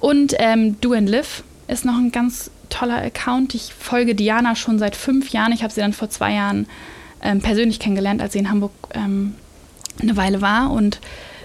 Und 0.00 0.34
ähm, 0.38 0.80
Do 0.80 0.92
and 0.92 1.08
Live 1.08 1.42
ist 1.68 1.84
noch 1.84 1.96
ein 1.96 2.12
ganz 2.12 2.50
toller 2.68 3.02
Account. 3.02 3.54
Ich 3.54 3.72
folge 3.72 4.14
Diana 4.14 4.56
schon 4.56 4.78
seit 4.78 4.96
fünf 4.96 5.30
Jahren. 5.30 5.52
Ich 5.52 5.62
habe 5.62 5.72
sie 5.72 5.80
dann 5.80 5.92
vor 5.92 6.10
zwei 6.10 6.34
Jahren 6.34 6.66
ähm, 7.22 7.40
persönlich 7.40 7.78
kennengelernt, 7.78 8.20
als 8.20 8.32
sie 8.32 8.38
in 8.40 8.50
Hamburg 8.50 8.72
ähm, 8.92 9.34
eine 10.00 10.16
Weile 10.16 10.40
war 10.40 10.70
und 10.72 11.00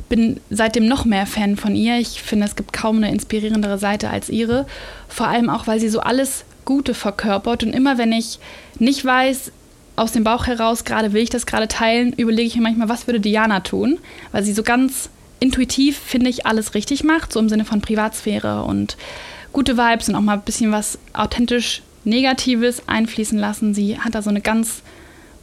bin 0.09 0.39
seitdem 0.49 0.87
noch 0.87 1.05
mehr 1.05 1.27
Fan 1.27 1.55
von 1.55 1.75
ihr. 1.75 1.99
Ich 1.99 2.21
finde, 2.21 2.45
es 2.45 2.55
gibt 2.55 2.73
kaum 2.73 2.97
eine 2.97 3.11
inspirierendere 3.11 3.77
Seite 3.77 4.09
als 4.09 4.29
ihre. 4.29 4.65
Vor 5.07 5.27
allem 5.27 5.49
auch, 5.49 5.67
weil 5.67 5.79
sie 5.79 5.89
so 5.89 5.99
alles 5.99 6.45
Gute 6.65 6.93
verkörpert. 6.93 7.63
Und 7.63 7.73
immer 7.73 7.97
wenn 7.97 8.11
ich 8.11 8.39
nicht 8.79 9.05
weiß, 9.05 9.51
aus 9.95 10.11
dem 10.11 10.23
Bauch 10.23 10.47
heraus, 10.47 10.83
gerade 10.83 11.13
will 11.13 11.21
ich 11.21 11.29
das 11.29 11.45
gerade 11.45 11.67
teilen, 11.67 12.13
überlege 12.13 12.47
ich 12.47 12.55
mir 12.55 12.61
manchmal, 12.61 12.89
was 12.89 13.05
würde 13.05 13.19
Diana 13.19 13.59
tun? 13.59 13.99
Weil 14.31 14.43
sie 14.43 14.53
so 14.53 14.63
ganz 14.63 15.09
intuitiv, 15.39 15.97
finde 15.97 16.29
ich, 16.29 16.45
alles 16.45 16.73
richtig 16.73 17.03
macht, 17.03 17.33
so 17.33 17.39
im 17.39 17.49
Sinne 17.49 17.65
von 17.65 17.81
Privatsphäre 17.81 18.63
und 18.63 18.97
gute 19.53 19.77
Vibes 19.77 20.09
und 20.09 20.15
auch 20.15 20.21
mal 20.21 20.33
ein 20.33 20.41
bisschen 20.41 20.71
was 20.71 20.97
authentisch 21.13 21.81
Negatives 22.03 22.83
einfließen 22.87 23.37
lassen. 23.37 23.73
Sie 23.73 23.99
hat 23.99 24.15
da 24.15 24.21
so 24.21 24.29
eine 24.29 24.41
ganz 24.41 24.81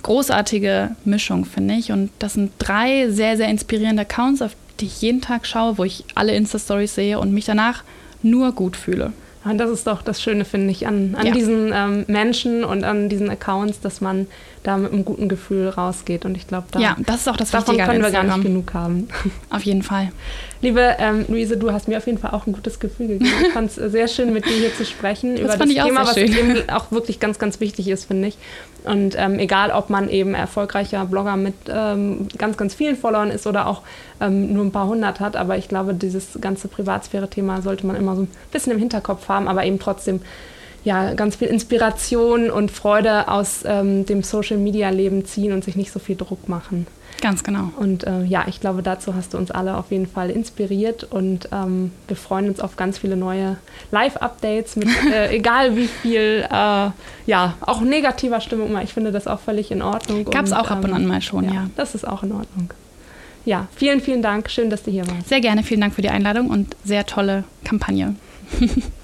großartige 0.03 0.97
Mischung, 1.05 1.45
finde 1.45 1.75
ich. 1.75 1.93
Und 1.93 2.11
das 2.19 2.35
sind 2.35 2.53
drei 2.59 3.11
sehr, 3.11 3.37
sehr 3.37 3.49
inspirierende 3.49 4.03
Accounts, 4.03 4.43
auf 4.43 4.57
die 4.81 4.87
ich 4.87 5.03
jeden 5.03 5.21
Tag 5.21 5.47
schaue, 5.47 5.79
wo 5.79 5.85
ich 5.85 6.05
alle 6.15 6.35
Insta-Stories 6.35 6.95
sehe 6.95 7.19
und 7.19 7.33
mich 7.33 7.45
danach 7.45 7.83
nur 8.23 8.53
gut 8.53 8.77
fühle. 8.77 9.13
Und 9.45 9.59
das 9.59 9.71
ist 9.71 9.87
doch 9.87 10.03
das 10.03 10.21
Schöne, 10.21 10.45
finde 10.45 10.73
ich, 10.73 10.87
an, 10.87 11.15
an 11.15 11.27
ja. 11.27 11.33
diesen 11.33 11.71
ähm, 11.73 12.05
Menschen 12.09 12.65
und 12.65 12.83
an 12.83 13.09
diesen 13.09 13.31
Accounts, 13.31 13.81
dass 13.81 14.01
man 14.01 14.27
da 14.63 14.77
mit 14.77 14.93
einem 14.93 15.05
guten 15.05 15.29
Gefühl 15.29 15.69
rausgeht. 15.69 16.25
Und 16.25 16.37
ich 16.37 16.47
glaube, 16.47 16.67
da, 16.71 16.81
ja, 16.81 16.97
das 17.07 17.21
ist 17.21 17.29
auch 17.29 17.37
das 17.37 17.51
davon 17.51 17.77
können 17.77 18.03
wir 18.03 18.11
gar 18.11 18.25
nicht 18.25 18.43
genug 18.43 18.75
haben. 18.75 19.09
Auf 19.51 19.63
jeden 19.63 19.83
Fall. 19.83 20.11
Liebe 20.63 20.97
ähm, 20.99 21.27
Luise, 21.29 21.57
du 21.57 21.71
hast 21.71 21.87
mir 21.87 21.99
auf 21.99 22.07
jeden 22.07 22.19
Fall 22.19 22.31
auch 22.31 22.47
ein 22.47 22.53
gutes 22.53 22.81
Gefühl 22.81 23.09
gegeben. 23.09 23.31
Ich 23.43 23.53
fand 23.53 23.71
es 23.71 23.75
sehr 23.93 24.09
schön, 24.09 24.33
mit 24.33 24.47
dir 24.47 24.57
hier 24.57 24.75
zu 24.75 24.87
sprechen 24.87 25.33
das 25.33 25.41
über 25.41 25.57
das 25.57 25.69
Thema, 25.69 26.01
was 26.01 26.17
eben 26.17 26.69
auch 26.71 26.91
wirklich 26.91 27.21
ganz, 27.21 27.39
ganz 27.39 27.61
wichtig 27.61 27.89
ist, 27.89 28.07
finde 28.07 28.29
ich. 28.29 28.39
Und 28.85 29.15
ähm, 29.19 29.39
egal, 29.39 29.71
ob 29.71 29.91
man 29.91 30.09
eben 30.09 30.35
erfolgreicher 30.35 31.05
Blogger 31.05 31.37
mit 31.37 31.55
ähm, 31.69 32.29
ganz, 32.39 32.57
ganz 32.57 32.75
vielen 32.75 32.97
Followern 32.97 33.31
ist 33.31 33.47
oder 33.47 33.67
auch 33.67 33.83
ähm, 34.21 34.55
nur 34.55 34.65
ein 34.65 34.73
paar 34.73 34.87
hundert 34.87 35.21
hat, 35.21 35.37
aber 35.37 35.59
ich 35.59 35.69
glaube, 35.69 35.93
dieses 35.93 36.39
ganze 36.41 36.69
Privatsphäre-Thema 36.69 37.61
sollte 37.61 37.87
man 37.87 37.97
immer 37.97 38.17
so 38.17 38.23
ein 38.23 38.29
bisschen 38.51 38.73
im 38.73 38.79
Hinterkopf 38.79 39.29
haben, 39.29 39.49
aber 39.49 39.65
eben 39.65 39.79
trotzdem 39.79 40.21
ja, 40.87 41.15
ganz 41.15 41.35
viel 41.35 41.49
Inspiration 41.49 42.49
und 42.49 42.71
Freude 42.71 43.27
aus 43.27 43.65
ähm, 43.67 44.07
dem 44.07 44.23
Social-Media-Leben 44.23 45.25
ziehen 45.25 45.53
und 45.53 45.65
sich 45.65 45.75
nicht 45.75 45.91
so 45.91 45.99
viel 45.99 46.15
Druck 46.15 46.49
machen. 46.49 46.87
Ganz 47.21 47.43
genau. 47.43 47.73
Und 47.77 48.07
äh, 48.07 48.23
ja, 48.23 48.45
ich 48.47 48.61
glaube, 48.61 48.85
dazu 48.85 49.17
hast 49.17 49.35
du 49.35 49.39
uns 49.39 49.51
alle 49.51 49.79
auf 49.79 49.91
jeden 49.91 50.07
Fall 50.07 50.31
inspiriert 50.31 51.03
und 51.03 51.49
ähm, 51.51 51.91
wir 52.07 52.17
freuen 52.17 52.49
uns 52.49 52.61
auf 52.61 52.77
ganz 52.77 52.99
viele 52.99 53.17
neue 53.17 53.57
Live-Updates 53.91 54.77
mit 54.77 54.89
äh, 55.13 55.35
egal 55.35 55.77
wie 55.77 55.89
viel, 55.89 56.47
äh, 56.49 56.91
ja, 57.27 57.55
auch 57.63 57.81
negativer 57.81 58.41
Stimmung. 58.41 58.79
Ich 58.81 58.95
finde 58.95 59.11
das 59.11 59.27
auch 59.27 59.41
völlig 59.41 59.73
in 59.73 59.83
Ordnung. 59.83 60.25
Gab 60.27 60.45
es 60.45 60.53
auch 60.53 60.71
ab 60.71 60.85
und 60.85 60.93
an 60.93 61.03
ähm, 61.03 61.09
mal 61.09 61.21
schon, 61.21 61.47
ja, 61.47 61.53
ja. 61.53 61.71
Das 61.75 61.97
ist 61.97 62.07
auch 62.07 62.23
in 62.23 62.31
Ordnung. 62.31 62.71
Ja, 63.45 63.67
vielen, 63.75 64.01
vielen 64.01 64.23
Dank. 64.23 64.51
Schön, 64.51 64.71
dass 64.71 64.85
du 64.85 64.93
hier 64.93 65.07
warst. 65.09 65.31
Sehr 65.31 65.41
gerne. 65.41 65.65
Vielen 65.65 65.81
Dank 65.81 65.95
für 65.95 66.03
die 66.03 66.11
Einladung 66.11 66.49
und 66.49 66.77
sehr 66.85 67.07
tolle 67.07 67.43
Kampagne. 67.65 68.15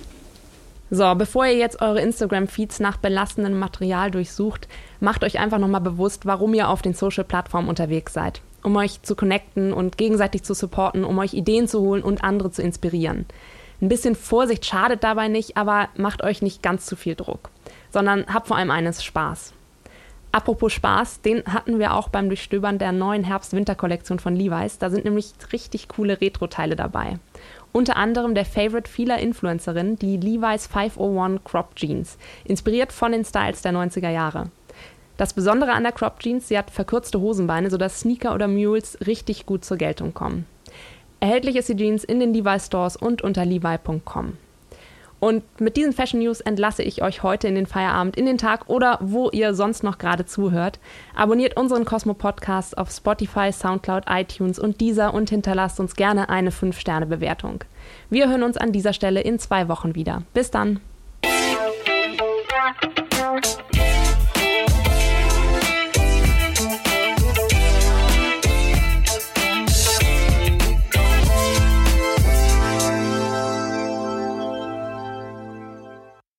So, 0.94 1.14
bevor 1.14 1.46
ihr 1.46 1.56
jetzt 1.56 1.80
eure 1.80 2.02
Instagram-Feeds 2.02 2.78
nach 2.80 2.98
belastendem 2.98 3.58
Material 3.58 4.10
durchsucht, 4.10 4.68
macht 5.00 5.24
euch 5.24 5.38
einfach 5.38 5.56
nochmal 5.56 5.80
bewusst, 5.80 6.26
warum 6.26 6.52
ihr 6.52 6.68
auf 6.68 6.82
den 6.82 6.92
Social-Plattformen 6.92 7.70
unterwegs 7.70 8.12
seid. 8.12 8.42
Um 8.62 8.76
euch 8.76 9.00
zu 9.00 9.16
connecten 9.16 9.72
und 9.72 9.96
gegenseitig 9.96 10.42
zu 10.42 10.52
supporten, 10.52 11.04
um 11.04 11.18
euch 11.18 11.32
Ideen 11.32 11.66
zu 11.66 11.80
holen 11.80 12.02
und 12.02 12.22
andere 12.22 12.50
zu 12.50 12.60
inspirieren. 12.60 13.24
Ein 13.80 13.88
bisschen 13.88 14.14
Vorsicht 14.14 14.66
schadet 14.66 15.02
dabei 15.02 15.28
nicht, 15.28 15.56
aber 15.56 15.88
macht 15.96 16.22
euch 16.22 16.42
nicht 16.42 16.62
ganz 16.62 16.84
zu 16.84 16.94
viel 16.94 17.14
Druck, 17.14 17.48
sondern 17.90 18.26
habt 18.26 18.48
vor 18.48 18.58
allem 18.58 18.70
eines 18.70 19.02
Spaß. 19.02 19.54
Apropos 20.30 20.74
Spaß, 20.74 21.22
den 21.22 21.42
hatten 21.46 21.78
wir 21.78 21.94
auch 21.94 22.10
beim 22.10 22.28
Durchstöbern 22.28 22.78
der 22.78 22.92
neuen 22.92 23.24
Herbst-Winter-Kollektion 23.24 24.18
von 24.18 24.36
Levi's. 24.36 24.76
Da 24.76 24.90
sind 24.90 25.06
nämlich 25.06 25.32
richtig 25.54 25.88
coole 25.88 26.20
Retro-Teile 26.20 26.76
dabei. 26.76 27.18
Unter 27.72 27.96
anderem 27.96 28.34
der 28.34 28.44
Favorite 28.44 28.90
vieler 28.90 29.18
Influencerinnen, 29.18 29.98
die 29.98 30.18
Levi's 30.18 30.66
501 30.66 31.42
Crop 31.44 31.74
Jeans, 31.74 32.18
inspiriert 32.44 32.92
von 32.92 33.12
den 33.12 33.24
Styles 33.24 33.62
der 33.62 33.72
90er 33.72 34.10
Jahre. 34.10 34.50
Das 35.16 35.32
Besondere 35.32 35.72
an 35.72 35.82
der 35.82 35.92
Crop 35.92 36.20
Jeans, 36.20 36.48
sie 36.48 36.58
hat 36.58 36.70
verkürzte 36.70 37.20
Hosenbeine, 37.20 37.70
sodass 37.70 38.00
Sneaker 38.00 38.34
oder 38.34 38.48
Mules 38.48 38.98
richtig 39.06 39.46
gut 39.46 39.64
zur 39.64 39.78
Geltung 39.78 40.12
kommen. 40.12 40.46
Erhältlich 41.20 41.56
ist 41.56 41.68
die 41.68 41.76
Jeans 41.76 42.04
in 42.04 42.20
den 42.20 42.34
Levi 42.34 42.58
Stores 42.60 42.96
und 42.96 43.22
unter 43.22 43.44
levi.com. 43.44 44.36
Und 45.22 45.44
mit 45.60 45.76
diesen 45.76 45.92
Fashion 45.92 46.18
News 46.18 46.40
entlasse 46.40 46.82
ich 46.82 47.00
euch 47.00 47.22
heute 47.22 47.46
in 47.46 47.54
den 47.54 47.66
Feierabend, 47.66 48.16
in 48.16 48.26
den 48.26 48.38
Tag 48.38 48.68
oder 48.68 48.98
wo 49.00 49.30
ihr 49.30 49.54
sonst 49.54 49.84
noch 49.84 49.98
gerade 49.98 50.26
zuhört. 50.26 50.80
Abonniert 51.14 51.56
unseren 51.56 51.84
Cosmo 51.84 52.12
Podcast 52.12 52.76
auf 52.76 52.90
Spotify, 52.90 53.52
Soundcloud, 53.52 54.06
iTunes 54.08 54.58
und 54.58 54.80
dieser 54.80 55.14
und 55.14 55.30
hinterlasst 55.30 55.78
uns 55.78 55.94
gerne 55.94 56.28
eine 56.28 56.50
5-Sterne-Bewertung. 56.50 57.62
Wir 58.10 58.28
hören 58.28 58.42
uns 58.42 58.56
an 58.56 58.72
dieser 58.72 58.92
Stelle 58.92 59.20
in 59.20 59.38
zwei 59.38 59.68
Wochen 59.68 59.94
wieder. 59.94 60.24
Bis 60.34 60.50
dann! 60.50 60.80